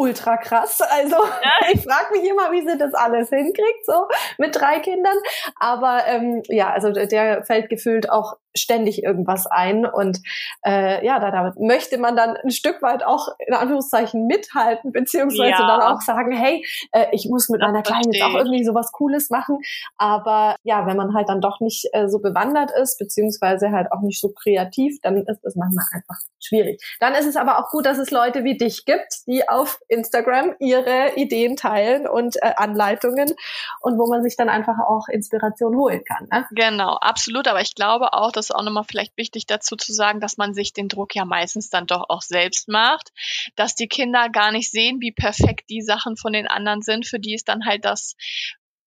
ultra 0.00 0.38
krass. 0.38 0.80
Also 0.80 1.16
ja. 1.16 1.52
ich 1.72 1.82
frage 1.82 2.12
mich 2.12 2.28
immer, 2.28 2.50
wie 2.52 2.66
sie 2.66 2.78
das 2.78 2.94
alles 2.94 3.28
hinkriegt, 3.28 3.84
so 3.84 4.08
mit 4.38 4.56
drei 4.56 4.80
Kindern. 4.80 5.16
Aber 5.56 6.06
ähm, 6.06 6.42
ja, 6.48 6.72
also 6.72 6.90
der 6.90 7.44
fällt 7.44 7.68
gefühlt 7.68 8.10
auch 8.10 8.36
ständig 8.56 9.02
irgendwas 9.02 9.46
ein. 9.46 9.86
Und 9.86 10.20
äh, 10.64 11.04
ja, 11.04 11.20
da, 11.20 11.30
da 11.30 11.54
möchte 11.58 11.98
man 11.98 12.16
dann 12.16 12.36
ein 12.36 12.50
Stück 12.50 12.82
weit 12.82 13.04
auch 13.04 13.28
in 13.38 13.54
Anführungszeichen 13.54 14.26
mithalten, 14.26 14.92
beziehungsweise 14.92 15.50
ja. 15.50 15.66
dann 15.66 15.82
auch 15.82 16.00
sagen, 16.00 16.32
hey, 16.32 16.64
äh, 16.92 17.06
ich 17.12 17.28
muss 17.28 17.48
mit 17.48 17.60
das 17.60 17.68
meiner 17.68 17.82
Kleinen 17.82 18.12
jetzt 18.12 18.24
auch 18.24 18.34
irgendwie 18.34 18.64
sowas 18.64 18.90
Cooles 18.92 19.30
machen. 19.30 19.58
Aber 19.96 20.56
ja, 20.62 20.86
wenn 20.86 20.96
man 20.96 21.14
halt 21.14 21.28
dann 21.28 21.40
doch 21.40 21.60
nicht 21.60 21.88
äh, 21.92 22.08
so 22.08 22.20
bewandert 22.20 22.70
ist, 22.70 22.98
beziehungsweise 22.98 23.70
halt 23.70 23.92
auch 23.92 24.00
nicht 24.00 24.20
so 24.20 24.32
kreativ, 24.32 24.98
dann 25.02 25.18
ist 25.26 25.40
das 25.42 25.54
manchmal 25.56 25.86
einfach 25.92 26.16
schwierig. 26.40 26.82
Dann 27.00 27.14
ist 27.14 27.26
es 27.26 27.36
aber 27.36 27.58
auch 27.58 27.70
gut, 27.70 27.86
dass 27.86 27.98
es 27.98 28.10
Leute 28.10 28.44
wie 28.44 28.56
dich 28.56 28.84
gibt, 28.84 29.26
die 29.26 29.48
auf 29.48 29.78
Instagram 29.90 30.54
ihre 30.58 31.14
Ideen 31.16 31.56
teilen 31.56 32.06
und 32.06 32.36
äh, 32.36 32.52
Anleitungen 32.56 33.34
und 33.80 33.98
wo 33.98 34.06
man 34.06 34.22
sich 34.22 34.36
dann 34.36 34.48
einfach 34.48 34.78
auch 34.78 35.08
Inspiration 35.08 35.76
holen 35.76 36.02
kann. 36.04 36.28
Ne? 36.30 36.46
Genau, 36.52 36.94
absolut. 36.94 37.48
Aber 37.48 37.60
ich 37.60 37.74
glaube 37.74 38.12
auch, 38.12 38.32
das 38.32 38.46
ist 38.46 38.54
auch 38.54 38.62
nochmal 38.62 38.84
vielleicht 38.84 39.16
wichtig 39.16 39.46
dazu 39.46 39.76
zu 39.76 39.92
sagen, 39.92 40.20
dass 40.20 40.36
man 40.36 40.54
sich 40.54 40.72
den 40.72 40.88
Druck 40.88 41.14
ja 41.14 41.24
meistens 41.24 41.70
dann 41.70 41.86
doch 41.86 42.06
auch 42.08 42.22
selbst 42.22 42.68
macht, 42.68 43.10
dass 43.56 43.74
die 43.74 43.88
Kinder 43.88 44.28
gar 44.28 44.52
nicht 44.52 44.70
sehen, 44.70 45.00
wie 45.00 45.12
perfekt 45.12 45.68
die 45.70 45.82
Sachen 45.82 46.16
von 46.16 46.32
den 46.32 46.46
anderen 46.46 46.82
sind. 46.82 47.06
Für 47.06 47.18
die 47.18 47.34
ist 47.34 47.48
dann 47.48 47.66
halt 47.66 47.84
das 47.84 48.14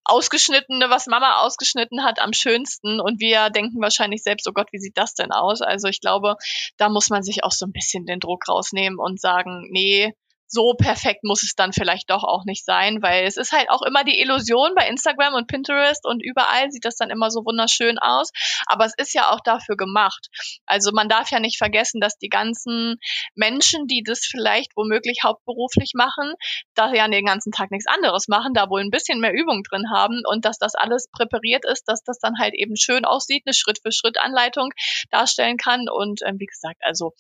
ausgeschnittene, 0.06 0.90
was 0.90 1.08
Mama 1.08 1.42
ausgeschnitten 1.42 2.04
hat, 2.04 2.20
am 2.20 2.34
schönsten. 2.34 3.00
Und 3.00 3.20
wir 3.20 3.50
denken 3.50 3.82
wahrscheinlich 3.82 4.24
selbst, 4.24 4.48
oh 4.48 4.54
Gott, 4.54 4.68
wie 4.72 4.80
sieht 4.80 4.98
das 4.98 5.14
denn 5.14 5.32
aus? 5.32 5.62
Also 5.62 5.88
ich 5.88 6.02
glaube, 6.02 6.36
da 6.78 6.90
muss 6.90 7.10
man 7.10 7.24
sich 7.24 7.44
auch 7.44 7.52
so 7.52 7.66
ein 7.66 7.72
bisschen 7.72 8.06
den 8.06 8.20
Druck 8.20 8.48
rausnehmen 8.48 9.00
und 9.00 9.20
sagen, 9.20 9.68
nee, 9.72 10.14
so 10.54 10.76
perfekt 10.76 11.24
muss 11.24 11.42
es 11.42 11.56
dann 11.56 11.74
vielleicht 11.74 12.12
doch 12.12 12.24
auch 12.24 12.46
nicht 12.46 12.64
sein, 12.64 13.02
weil 13.02 13.26
es 13.26 13.38
ist 13.38 13.52
halt 13.52 13.70
auch 13.70 13.82
immer 13.82 14.04
die 14.04 14.20
Illusion 14.22 14.76
bei 14.76 14.88
Instagram 14.88 15.34
und 15.34 15.48
Pinterest 15.48 16.06
und 16.06 16.24
überall 16.24 16.70
sieht 16.72 16.86
das 16.86 16.96
dann 16.96 17.10
immer 17.10 17.32
so 17.32 17.44
wunderschön 17.44 17.98
aus. 17.98 18.30
Aber 18.68 18.86
es 18.86 18.94
ist 18.96 19.14
ja 19.16 19.32
auch 19.32 19.40
dafür 19.44 19.76
gemacht. 19.76 20.28
Also 20.68 20.92
man 20.94 21.10
darf 21.10 21.32
ja 21.32 21.40
nicht 21.40 21.58
vergessen, 21.58 22.00
dass 22.00 22.18
die 22.18 22.30
ganzen 22.30 22.98
Menschen, 23.34 23.88
die 23.88 24.04
das 24.06 24.20
vielleicht 24.20 24.72
womöglich 24.76 25.20
hauptberuflich 25.24 25.94
machen, 25.96 26.34
da 26.76 26.94
ja 26.94 27.08
den 27.08 27.26
ganzen 27.26 27.52
Tag 27.52 27.72
nichts 27.72 27.88
anderes 27.88 28.28
machen, 28.28 28.54
da 28.54 28.70
wohl 28.70 28.82
ein 28.82 28.92
bisschen 28.92 29.20
mehr 29.20 29.34
Übung 29.34 29.64
drin 29.64 29.90
haben 29.92 30.22
und 30.30 30.46
dass 30.46 30.60
das 30.60 30.76
alles 30.76 31.08
präpariert 31.12 31.66
ist, 31.66 31.86
dass 31.88 32.04
das 32.04 32.20
dann 32.20 32.38
halt 32.40 32.54
eben 32.54 32.78
schön 32.78 33.06
aussieht, 33.06 33.44
eine 33.46 33.54
Schritt-für-Schritt-Anleitung 33.56 34.70
darstellen 35.10 35.58
kann. 35.58 35.90
Und 35.90 36.22
ähm, 36.26 36.40
wie 36.40 36.46
gesagt, 36.46 36.82
also 36.82 37.14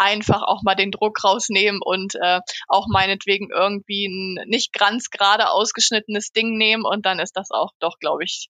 einfach 0.00 0.42
auch 0.42 0.62
mal 0.62 0.74
den 0.74 0.90
Druck 0.90 1.22
rausnehmen 1.22 1.80
und 1.82 2.14
äh, 2.14 2.40
auch 2.68 2.86
meinetwegen 2.88 3.50
irgendwie 3.54 4.06
ein 4.06 4.48
nicht 4.48 4.72
ganz 4.72 5.10
gerade 5.10 5.50
ausgeschnittenes 5.50 6.32
Ding 6.32 6.56
nehmen 6.56 6.84
und 6.84 7.04
dann 7.04 7.18
ist 7.18 7.36
das 7.36 7.50
auch 7.50 7.72
doch, 7.80 7.98
glaube 7.98 8.24
ich, 8.24 8.48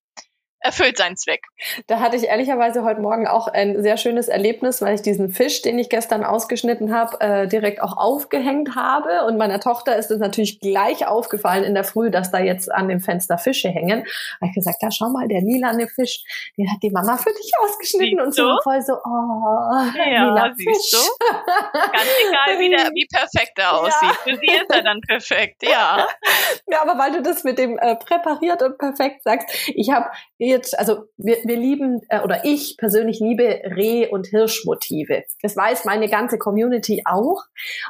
erfüllt 0.61 0.97
seinen 0.97 1.17
Zweck. 1.17 1.41
Da 1.87 1.99
hatte 1.99 2.15
ich 2.15 2.25
ehrlicherweise 2.25 2.83
heute 2.83 3.01
Morgen 3.01 3.27
auch 3.27 3.47
ein 3.47 3.81
sehr 3.81 3.97
schönes 3.97 4.27
Erlebnis, 4.27 4.81
weil 4.81 4.95
ich 4.95 5.01
diesen 5.01 5.31
Fisch, 5.31 5.61
den 5.63 5.79
ich 5.79 5.89
gestern 5.89 6.23
ausgeschnitten 6.23 6.93
habe, 6.93 7.19
äh, 7.19 7.47
direkt 7.47 7.81
auch 7.81 7.97
aufgehängt 7.97 8.75
habe. 8.75 9.25
Und 9.25 9.37
meiner 9.37 9.59
Tochter 9.59 9.95
ist 9.97 10.11
es 10.11 10.19
natürlich 10.19 10.59
gleich 10.59 11.07
aufgefallen 11.07 11.63
in 11.63 11.73
der 11.73 11.83
Früh, 11.83 12.11
dass 12.11 12.31
da 12.31 12.39
jetzt 12.39 12.71
an 12.71 12.87
dem 12.87 12.99
Fenster 12.99 13.39
Fische 13.39 13.69
hängen. 13.69 14.05
Da 14.39 14.47
ich 14.47 14.53
gesagt, 14.53 14.77
da 14.81 14.91
schau 14.91 15.09
mal, 15.09 15.27
der 15.27 15.41
lilane 15.41 15.87
Fisch, 15.87 16.23
den 16.57 16.71
hat 16.71 16.77
die 16.83 16.91
Mama 16.91 17.17
für 17.17 17.31
dich 17.31 17.51
ausgeschnitten. 17.63 18.19
Siehst 18.25 18.39
und 18.39 18.47
so 18.47 18.59
voll 18.63 18.81
so, 18.81 18.93
oh, 18.93 19.97
ja, 19.97 20.25
lila 20.25 20.53
siehst 20.55 20.69
Fisch. 20.69 21.01
du. 21.01 21.25
Ganz 21.91 22.09
egal, 22.29 22.59
wie, 22.59 22.69
der, 22.69 22.91
wie 22.93 23.07
perfekt 23.11 23.57
er 23.57 23.73
aussieht. 23.81 24.01
Ja. 24.03 24.17
Für 24.23 24.37
sie 24.37 24.45
ist 24.45 24.69
er 24.69 24.83
dann 24.83 25.01
perfekt, 25.01 25.63
ja. 25.63 26.07
Ja, 26.67 26.81
aber 26.83 26.99
weil 26.99 27.11
du 27.13 27.23
das 27.23 27.43
mit 27.43 27.57
dem 27.57 27.79
äh, 27.79 27.95
präpariert 27.95 28.61
und 28.61 28.77
perfekt 28.77 29.23
sagst, 29.23 29.49
ich 29.67 29.89
habe 29.89 30.05
inspiriert, 30.51 30.79
also 30.79 31.05
wir, 31.17 31.37
wir 31.43 31.57
lieben, 31.57 32.01
äh, 32.09 32.21
oder 32.21 32.43
ich 32.45 32.75
persönlich 32.77 33.19
liebe 33.19 33.43
Reh- 33.43 34.07
und 34.09 34.27
Hirschmotive. 34.27 35.23
Das 35.41 35.55
weiß 35.55 35.85
meine 35.85 36.09
ganze 36.09 36.37
Community 36.37 37.03
auch. 37.05 37.43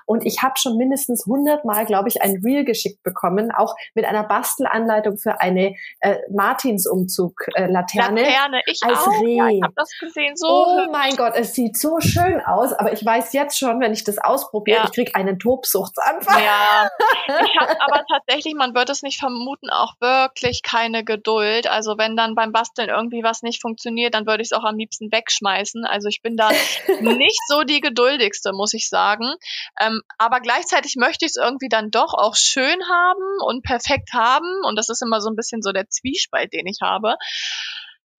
Und 0.05 0.25
ich 0.25 0.41
habe 0.41 0.53
schon 0.57 0.77
mindestens 0.77 1.25
100 1.25 1.65
Mal, 1.65 1.85
glaube 1.85 2.09
ich, 2.09 2.21
ein 2.21 2.41
Reel 2.43 2.63
geschickt 2.65 3.03
bekommen, 3.03 3.51
auch 3.51 3.75
mit 3.95 4.05
einer 4.05 4.23
Bastelanleitung 4.23 5.17
für 5.17 5.41
eine 5.41 5.75
äh, 5.99 6.17
Martinsumzug-Laterne. 6.31 8.21
Äh, 8.21 8.29
Laterne, 8.29 8.61
ich 8.65 8.81
als 8.83 8.99
auch. 8.99 9.21
Reh. 9.21 9.35
Ja, 9.37 9.47
ich 9.49 9.61
habe 9.63 9.73
das 9.75 9.89
gesehen. 9.99 10.35
So 10.35 10.47
Oh 10.47 10.85
mein 10.91 11.15
Gott, 11.15 11.33
es 11.35 11.53
sieht 11.53 11.77
so 11.77 11.99
schön 11.99 12.41
aus, 12.41 12.73
aber 12.73 12.93
ich 12.93 13.05
weiß 13.05 13.33
jetzt 13.33 13.57
schon, 13.57 13.79
wenn 13.79 13.93
ich 13.93 14.03
das 14.03 14.17
ausprobiere, 14.17 14.79
Ja. 14.79 14.85
ich 14.85 14.91
krieg 14.91 15.15
einen 15.15 15.39
Tobsuchtsanfall. 15.39 16.41
Ja, 16.43 16.89
ich 17.27 17.59
habe 17.59 17.75
aber 17.81 18.03
tatsächlich, 18.09 18.53
man 18.55 18.73
wird 18.75 18.89
es 18.89 19.01
nicht 19.01 19.19
vermuten, 19.19 19.69
auch 19.69 19.93
wirklich 19.99 20.63
keine 20.63 21.03
Geduld. 21.03 21.67
Also 21.69 21.97
wenn 21.97 22.15
dann 22.15 22.35
beim 22.35 22.50
Basteln 22.51 22.89
irgendwie 22.89 23.23
was 23.23 23.41
nicht 23.41 23.61
funktioniert, 23.61 24.13
dann 24.13 24.25
würde 24.25 24.41
ich 24.41 24.49
es 24.51 24.57
auch 24.57 24.63
am 24.63 24.77
liebsten 24.77 25.11
wegschmeißen. 25.11 25.85
Also 25.85 26.07
ich 26.07 26.21
bin 26.21 26.37
da 26.37 26.49
nicht 27.01 27.39
so 27.47 27.63
die 27.63 27.81
geduldigste, 27.81 28.53
muss 28.53 28.73
ich 28.73 28.89
sagen. 28.89 29.33
Ähm, 29.79 30.01
aber 30.17 30.39
gleichzeitig 30.39 30.95
möchte 30.97 31.25
ich 31.25 31.31
es 31.31 31.43
irgendwie 31.43 31.69
dann 31.69 31.91
doch 31.91 32.13
auch 32.13 32.35
schön 32.35 32.79
haben 32.89 33.41
und 33.45 33.63
perfekt 33.63 34.13
haben. 34.13 34.63
Und 34.65 34.77
das 34.77 34.89
ist 34.89 35.01
immer 35.01 35.21
so 35.21 35.29
ein 35.29 35.35
bisschen 35.35 35.61
so 35.61 35.71
der 35.71 35.89
Zwiespalt, 35.89 36.53
den 36.53 36.67
ich 36.67 36.79
habe. 36.81 37.15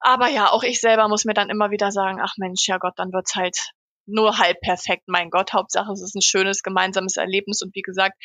Aber 0.01 0.29
ja, 0.29 0.51
auch 0.51 0.65
ich 0.65 0.81
selber 0.81 1.09
muss 1.09 1.25
mir 1.25 1.35
dann 1.35 1.51
immer 1.51 1.71
wieder 1.71 1.93
sagen, 1.93 2.21
ach 2.21 2.35
Mensch, 2.37 2.67
ja 2.67 2.79
Gott, 2.79 2.95
dann 2.97 3.13
wird's 3.13 3.37
halt 3.37 3.57
nur 4.07 4.39
halb 4.39 4.61
perfekt. 4.61 5.05
Mein 5.07 5.31
Gott, 5.31 5.53
Hauptsache 5.53 5.93
es 5.93 6.03
ist 6.03 6.15
ein 6.15 6.23
schönes 6.23 6.63
gemeinsames 6.63 7.17
Erlebnis. 7.17 7.63
Und 7.63 7.75
wie 7.75 7.83
gesagt, 7.83 8.17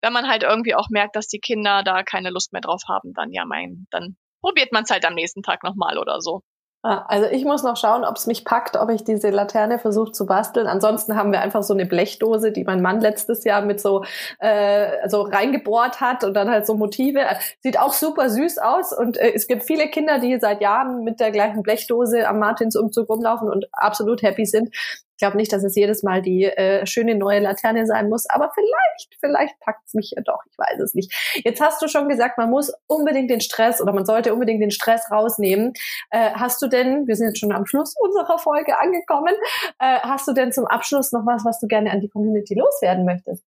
wenn 0.00 0.12
man 0.12 0.28
halt 0.28 0.42
irgendwie 0.42 0.74
auch 0.74 0.88
merkt, 0.90 1.16
dass 1.16 1.28
die 1.28 1.38
Kinder 1.38 1.82
da 1.84 2.02
keine 2.02 2.30
Lust 2.30 2.52
mehr 2.52 2.60
drauf 2.62 2.82
haben, 2.88 3.12
dann 3.14 3.32
ja, 3.32 3.44
mein, 3.44 3.86
dann 3.90 4.16
probiert 4.40 4.72
man 4.72 4.84
es 4.84 4.90
halt 4.90 5.04
am 5.04 5.14
nächsten 5.14 5.42
Tag 5.42 5.62
nochmal 5.62 5.98
oder 5.98 6.20
so. 6.20 6.42
Ah, 6.82 7.04
Also 7.08 7.26
ich 7.30 7.44
muss 7.44 7.62
noch 7.62 7.76
schauen, 7.76 8.04
ob 8.04 8.16
es 8.16 8.26
mich 8.26 8.42
packt, 8.46 8.74
ob 8.78 8.88
ich 8.88 9.04
diese 9.04 9.28
Laterne 9.28 9.78
versuche 9.78 10.12
zu 10.12 10.24
basteln. 10.24 10.66
Ansonsten 10.66 11.14
haben 11.14 11.30
wir 11.30 11.42
einfach 11.42 11.62
so 11.62 11.74
eine 11.74 11.84
Blechdose, 11.84 12.52
die 12.52 12.64
mein 12.64 12.80
Mann 12.80 13.00
letztes 13.02 13.44
Jahr 13.44 13.60
mit 13.60 13.80
so 13.82 14.02
äh, 14.38 15.06
so 15.10 15.20
reingebohrt 15.20 16.00
hat 16.00 16.24
und 16.24 16.32
dann 16.32 16.48
halt 16.48 16.66
so 16.66 16.74
Motive. 16.74 17.20
Sieht 17.62 17.78
auch 17.78 17.92
super 17.92 18.30
süß 18.30 18.56
aus 18.58 18.96
und 18.96 19.18
äh, 19.18 19.32
es 19.34 19.46
gibt 19.46 19.64
viele 19.64 19.88
Kinder, 19.88 20.20
die 20.20 20.38
seit 20.40 20.62
Jahren 20.62 21.04
mit 21.04 21.20
der 21.20 21.32
gleichen 21.32 21.62
Blechdose 21.62 22.26
am 22.26 22.38
Martinsumzug 22.38 23.10
rumlaufen 23.10 23.50
und 23.50 23.66
absolut 23.72 24.22
happy 24.22 24.46
sind. 24.46 24.74
Ich 25.20 25.22
glaube 25.22 25.36
nicht, 25.36 25.52
dass 25.52 25.62
es 25.64 25.76
jedes 25.76 26.02
Mal 26.02 26.22
die 26.22 26.44
äh, 26.44 26.86
schöne 26.86 27.14
neue 27.14 27.40
Laterne 27.40 27.84
sein 27.84 28.08
muss, 28.08 28.24
aber 28.30 28.50
vielleicht, 28.54 29.18
vielleicht 29.20 29.60
packt 29.60 29.86
es 29.86 29.92
mich 29.92 30.14
ja 30.16 30.22
doch. 30.22 30.38
Ich 30.50 30.56
weiß 30.56 30.80
es 30.80 30.94
nicht. 30.94 31.12
Jetzt 31.44 31.60
hast 31.60 31.82
du 31.82 31.88
schon 31.88 32.08
gesagt, 32.08 32.38
man 32.38 32.48
muss 32.48 32.72
unbedingt 32.86 33.28
den 33.28 33.42
Stress 33.42 33.82
oder 33.82 33.92
man 33.92 34.06
sollte 34.06 34.32
unbedingt 34.32 34.62
den 34.62 34.70
Stress 34.70 35.10
rausnehmen. 35.10 35.74
Äh, 36.08 36.30
hast 36.30 36.62
du 36.62 36.68
denn, 36.68 37.06
wir 37.06 37.16
sind 37.16 37.26
jetzt 37.26 37.38
schon 37.38 37.52
am 37.52 37.66
Schluss 37.66 37.94
unserer 37.98 38.38
Folge 38.38 38.78
angekommen, 38.78 39.34
äh, 39.78 39.98
hast 40.00 40.26
du 40.26 40.32
denn 40.32 40.52
zum 40.52 40.64
Abschluss 40.64 41.12
noch 41.12 41.26
was, 41.26 41.44
was 41.44 41.60
du 41.60 41.66
gerne 41.66 41.90
an 41.90 42.00
die 42.00 42.08
Community 42.08 42.54
loswerden 42.54 43.04
möchtest? 43.04 43.44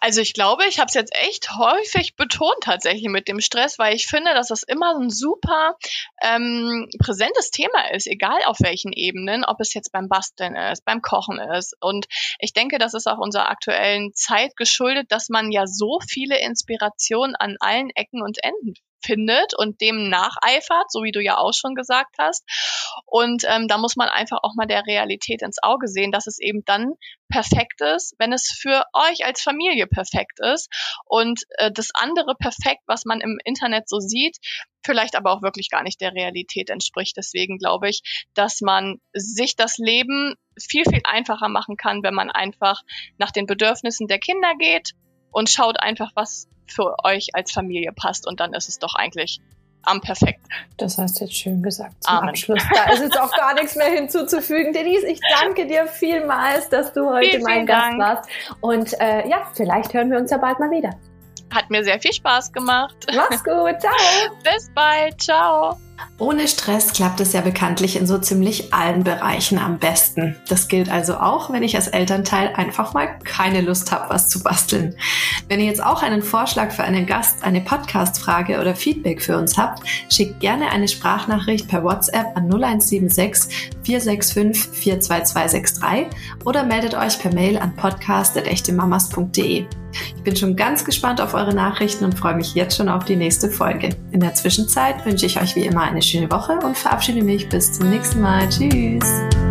Also 0.00 0.22
ich 0.22 0.32
glaube, 0.32 0.64
ich 0.66 0.78
habe 0.78 0.88
es 0.88 0.94
jetzt 0.94 1.14
echt 1.14 1.56
häufig 1.58 2.16
betont 2.16 2.56
tatsächlich 2.62 3.08
mit 3.10 3.28
dem 3.28 3.40
Stress, 3.40 3.78
weil 3.78 3.94
ich 3.94 4.06
finde, 4.06 4.32
dass 4.32 4.48
das 4.48 4.62
immer 4.62 4.96
ein 4.96 5.10
super 5.10 5.76
ähm, 6.22 6.88
präsentes 6.98 7.50
Thema 7.50 7.90
ist, 7.92 8.06
egal 8.06 8.38
auf 8.46 8.56
welchen 8.60 8.92
Ebenen, 8.92 9.44
ob 9.44 9.60
es 9.60 9.74
jetzt 9.74 9.92
beim 9.92 10.08
Basteln 10.08 10.56
ist, 10.56 10.86
beim 10.86 11.02
Kochen 11.02 11.38
ist. 11.38 11.76
Und 11.80 12.06
ich 12.38 12.54
denke, 12.54 12.78
das 12.78 12.94
ist 12.94 13.06
auch 13.06 13.18
unserer 13.18 13.50
aktuellen 13.50 14.14
Zeit 14.14 14.56
geschuldet, 14.56 15.12
dass 15.12 15.28
man 15.28 15.52
ja 15.52 15.66
so 15.66 15.98
viele 16.08 16.40
Inspirationen 16.40 17.36
an 17.36 17.56
allen 17.60 17.90
Ecken 17.90 18.22
und 18.22 18.42
Enden 18.42 18.74
findet 19.02 19.52
und 19.56 19.80
dem 19.80 20.08
nacheifert, 20.08 20.90
so 20.90 21.02
wie 21.02 21.12
du 21.12 21.20
ja 21.20 21.38
auch 21.38 21.52
schon 21.52 21.74
gesagt 21.74 22.16
hast. 22.18 22.44
Und 23.06 23.44
ähm, 23.48 23.68
da 23.68 23.78
muss 23.78 23.96
man 23.96 24.08
einfach 24.08 24.38
auch 24.42 24.54
mal 24.56 24.66
der 24.66 24.86
Realität 24.86 25.42
ins 25.42 25.62
Auge 25.62 25.88
sehen, 25.88 26.12
dass 26.12 26.26
es 26.26 26.38
eben 26.38 26.62
dann 26.64 26.94
perfekt 27.28 27.80
ist, 27.80 28.14
wenn 28.18 28.32
es 28.32 28.50
für 28.50 28.84
euch 28.92 29.24
als 29.24 29.40
Familie 29.40 29.86
perfekt 29.86 30.40
ist 30.40 30.68
und 31.04 31.42
äh, 31.58 31.70
das 31.72 31.90
andere 31.94 32.34
perfekt, 32.34 32.82
was 32.86 33.04
man 33.04 33.20
im 33.20 33.38
Internet 33.44 33.88
so 33.88 34.00
sieht, 34.00 34.38
vielleicht 34.84 35.16
aber 35.16 35.32
auch 35.32 35.42
wirklich 35.42 35.70
gar 35.70 35.82
nicht 35.82 36.00
der 36.00 36.12
Realität 36.12 36.70
entspricht. 36.70 37.16
Deswegen 37.16 37.58
glaube 37.58 37.88
ich, 37.88 38.02
dass 38.34 38.60
man 38.60 39.00
sich 39.12 39.56
das 39.56 39.78
Leben 39.78 40.34
viel, 40.58 40.84
viel 40.84 41.02
einfacher 41.04 41.48
machen 41.48 41.76
kann, 41.76 42.02
wenn 42.02 42.14
man 42.14 42.30
einfach 42.30 42.82
nach 43.18 43.30
den 43.30 43.46
Bedürfnissen 43.46 44.08
der 44.08 44.18
Kinder 44.18 44.54
geht 44.58 44.92
und 45.30 45.50
schaut 45.50 45.80
einfach, 45.80 46.10
was 46.14 46.48
für 46.66 46.96
euch 47.04 47.28
als 47.34 47.52
Familie 47.52 47.92
passt. 47.92 48.26
Und 48.26 48.40
dann 48.40 48.52
ist 48.54 48.68
es 48.68 48.78
doch 48.78 48.94
eigentlich 48.94 49.40
am 49.82 50.00
perfekt. 50.00 50.40
Das 50.76 50.98
hast 50.98 51.20
du 51.20 51.24
jetzt 51.24 51.36
schön 51.36 51.62
gesagt 51.62 52.04
zum 52.04 52.14
Amen. 52.14 52.30
Abschluss. 52.30 52.62
Da 52.74 52.92
ist 52.92 53.00
jetzt 53.00 53.18
auch 53.18 53.34
gar 53.34 53.54
nichts 53.54 53.76
mehr 53.76 53.88
hinzuzufügen. 53.90 54.72
Denise, 54.72 55.06
ich 55.06 55.20
danke 55.40 55.66
dir 55.66 55.86
vielmals, 55.86 56.68
dass 56.68 56.92
du 56.92 57.08
heute 57.08 57.30
Vielen, 57.30 57.42
mein 57.42 57.54
vielen 57.54 57.66
Gast 57.66 57.90
Dank. 57.90 57.98
warst. 57.98 58.30
Und 58.60 59.00
äh, 59.00 59.28
ja, 59.28 59.50
vielleicht 59.54 59.94
hören 59.94 60.10
wir 60.10 60.18
uns 60.18 60.30
ja 60.30 60.38
bald 60.38 60.58
mal 60.60 60.70
wieder. 60.70 60.90
Hat 61.52 61.70
mir 61.70 61.84
sehr 61.84 62.00
viel 62.00 62.12
Spaß 62.12 62.52
gemacht. 62.52 62.94
Mach's 63.14 63.42
gut, 63.42 63.74
ciao. 63.80 64.36
Bis 64.44 64.70
bald. 64.74 65.20
Ciao. 65.20 65.76
Ohne 66.18 66.48
Stress 66.48 66.92
klappt 66.92 67.20
es 67.20 67.32
ja 67.32 67.40
bekanntlich 67.40 67.96
in 67.96 68.06
so 68.06 68.18
ziemlich 68.18 68.74
allen 68.74 69.04
Bereichen 69.04 69.58
am 69.58 69.78
besten. 69.78 70.36
Das 70.48 70.68
gilt 70.68 70.90
also 70.90 71.16
auch, 71.16 71.50
wenn 71.50 71.62
ich 71.62 71.76
als 71.76 71.88
Elternteil 71.88 72.52
einfach 72.54 72.92
mal 72.92 73.18
keine 73.24 73.62
Lust 73.62 73.90
habe, 73.90 74.10
was 74.10 74.28
zu 74.28 74.42
basteln. 74.42 74.94
Wenn 75.48 75.60
ihr 75.60 75.66
jetzt 75.66 75.82
auch 75.82 76.02
einen 76.02 76.22
Vorschlag 76.22 76.72
für 76.72 76.84
einen 76.84 77.06
Gast, 77.06 77.42
eine 77.42 77.62
Podcast-Frage 77.62 78.60
oder 78.60 78.74
Feedback 78.74 79.22
für 79.22 79.38
uns 79.38 79.56
habt, 79.56 79.82
schickt 80.10 80.40
gerne 80.40 80.70
eine 80.70 80.88
Sprachnachricht 80.88 81.68
per 81.68 81.82
WhatsApp 81.82 82.36
an 82.36 82.50
0176 82.50 83.70
465 83.82 84.72
42263 84.72 86.06
oder 86.44 86.64
meldet 86.64 86.94
euch 86.94 87.18
per 87.18 87.32
Mail 87.32 87.56
an 87.58 87.74
podcast.echtemamas.de. 87.76 89.66
Ich 90.16 90.22
bin 90.22 90.36
schon 90.36 90.56
ganz 90.56 90.84
gespannt 90.84 91.20
auf 91.20 91.34
eure 91.34 91.54
Nachrichten 91.54 92.04
und 92.04 92.18
freue 92.18 92.34
mich 92.34 92.54
jetzt 92.54 92.76
schon 92.76 92.88
auf 92.88 93.04
die 93.04 93.16
nächste 93.16 93.50
Folge. 93.50 93.90
In 94.12 94.20
der 94.20 94.34
Zwischenzeit 94.34 95.04
wünsche 95.04 95.26
ich 95.26 95.40
euch 95.40 95.56
wie 95.56 95.64
immer 95.64 95.82
eine 95.82 96.02
schöne 96.02 96.30
Woche 96.30 96.58
und 96.64 96.76
verabschiede 96.76 97.22
mich 97.22 97.48
bis 97.48 97.72
zum 97.72 97.90
nächsten 97.90 98.20
Mal. 98.20 98.48
Tschüss! 98.48 99.49